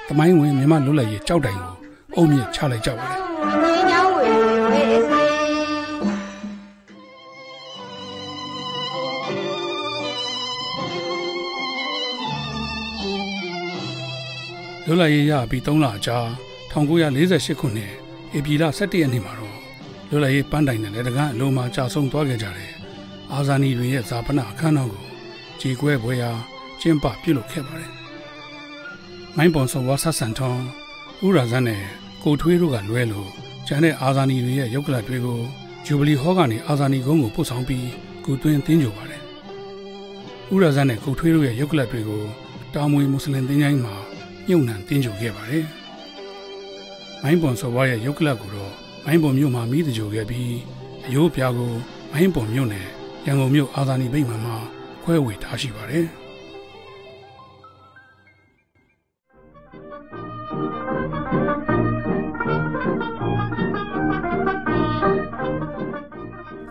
[0.06, 1.74] တမိုင်းဝင်မြန်မာလွတ်လပ်ရေးကြောက်တိုင်ကို
[2.16, 3.31] အုံမြင့်ချလိုက်ကြပါတယ်
[14.86, 16.18] လွတ်လပ်ရေးရပြီး3လကြာ
[16.72, 17.92] 1948ခုနှစ်
[18.36, 19.56] ဧပြီလ17ရက်နေ့မှာတော့
[20.08, 22.72] လွတ်လပ်ရေးပန်းတိုင်နဲ့လက်တကန်းအလုံးမှာကြာဆုံးသွားခဲ့ကြတယ်။
[23.32, 25.04] အာဇာနည်တွေရဲ့ဇာပနာအခမ်းအနားကို
[25.60, 26.30] ကြေကွဲပွဲရာ
[26.80, 27.92] ကျင်းပပြုလုပ်ခဲ့ပါတယ်။
[29.36, 30.64] မိုင်းပွန်ဆောဝါဆတ်ဆန်ထွန်း
[31.24, 31.82] ဦးရာဇန်နဲ့
[32.22, 33.30] ကိုထွေးတို့ကလွဲလို့
[33.66, 35.40] ကျန်တဲ့အာဇာနည်တွေရဲ့ရုပ်ကလပ်တွေကို
[35.86, 37.88] ဂျူဘလီဟောကနေအာဇာနည်ကုန်းကိုပို့ဆောင်ပြီး
[38.24, 39.22] ကုသွင်းတင်းကြပါတယ်။
[40.52, 42.22] ဦးရာဇန်နဲ့ကိုထွေးတို့ရဲ့ရုပ်ကလပ်တွေကို
[42.74, 43.94] တာမွေမွတ်စလင်တင်းချိုင်းမှာ
[44.48, 45.64] မြုပ်နှံတင်းကြိုခဲ့ပါတယ်။
[47.22, 48.72] မိုင်းပွန်စော်ဘွားရဲ့ရုပ်ကလပ်ကိုတော့
[49.04, 50.54] မိုင်းပွန်မြို့မှာမိတကြိုခဲ့ပြီး
[51.06, 51.72] အယိုးပြားကို
[52.12, 52.88] မိုင်းပွန်မြို့နယ်
[53.26, 54.56] ရန်ကုန်မြို့အာဇာနည်ဗိမာန်မှာ
[55.02, 56.06] ခွဲဝေထားရှိပါတယ်။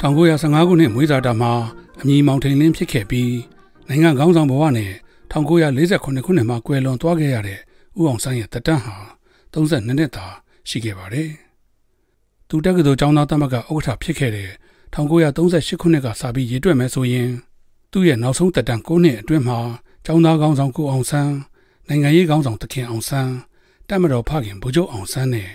[0.01, 1.51] 1915ခုနှစ်မွေးစာတာမှာ
[2.01, 3.33] အမည်မောင်ထိန်လင်းဖြစ်ခဲ့ပြီး
[3.87, 4.91] နိုင်ငံခေါင်းဆောင်ဘဝနဲ့
[5.31, 7.59] 1948ခုနှစ်မှာကွယ်လွန်သွားခဲ့ရတဲ့
[7.99, 8.95] ဦးအောင်ဆန်းရဲ့တတန်းဟာ
[9.53, 10.25] 32နှစ်သာ
[10.69, 11.29] ရှိခဲ့ပါတယ်။
[12.49, 14.49] သူတက္ကသိုလ်ကျောင်းသားသမဂ္ဂဥက္ကဋ္ဌဖြစ်ခဲ့တဲ့
[14.93, 17.29] 1938ခုနှစ်ကစပြီးရည်တွက်မယ်ဆိုရင်
[17.91, 19.59] သူ့ရဲ့နောက်ဆုံးတက်တန်း9နှစ်အတွင်းမှာ
[20.05, 21.33] ကျောင်းသားကောင်းဆောင်ကိုအောင်ဆန်း
[21.87, 23.33] နိုင်ငံရေးကောင်းဆောင်တခင်အောင်ဆန်း
[23.89, 25.49] တက်မတော်ဖခင်ဗိုလ်ချုပ်အောင်ဆန်းနဲ့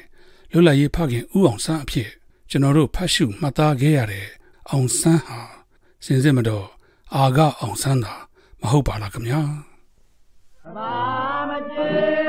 [0.52, 2.10] လွတ်လပ်ရေးဖခင်ဦးအောင်ဆန်းအဖြစ်
[2.50, 4.26] ကျွန်တော်တို့ဖတ်ရှုမှတ်သားခဲ့ရတဲ့
[4.70, 5.38] အောင်ဆန်းဟာ
[6.04, 6.66] စင်စစ်မတော့
[7.14, 8.14] အာကအောင်ဆန်းသာ
[8.60, 9.65] မဟုတ်ပါလားခင်ဗျာ
[10.74, 10.94] ဘာ
[11.48, 12.25] မကျေ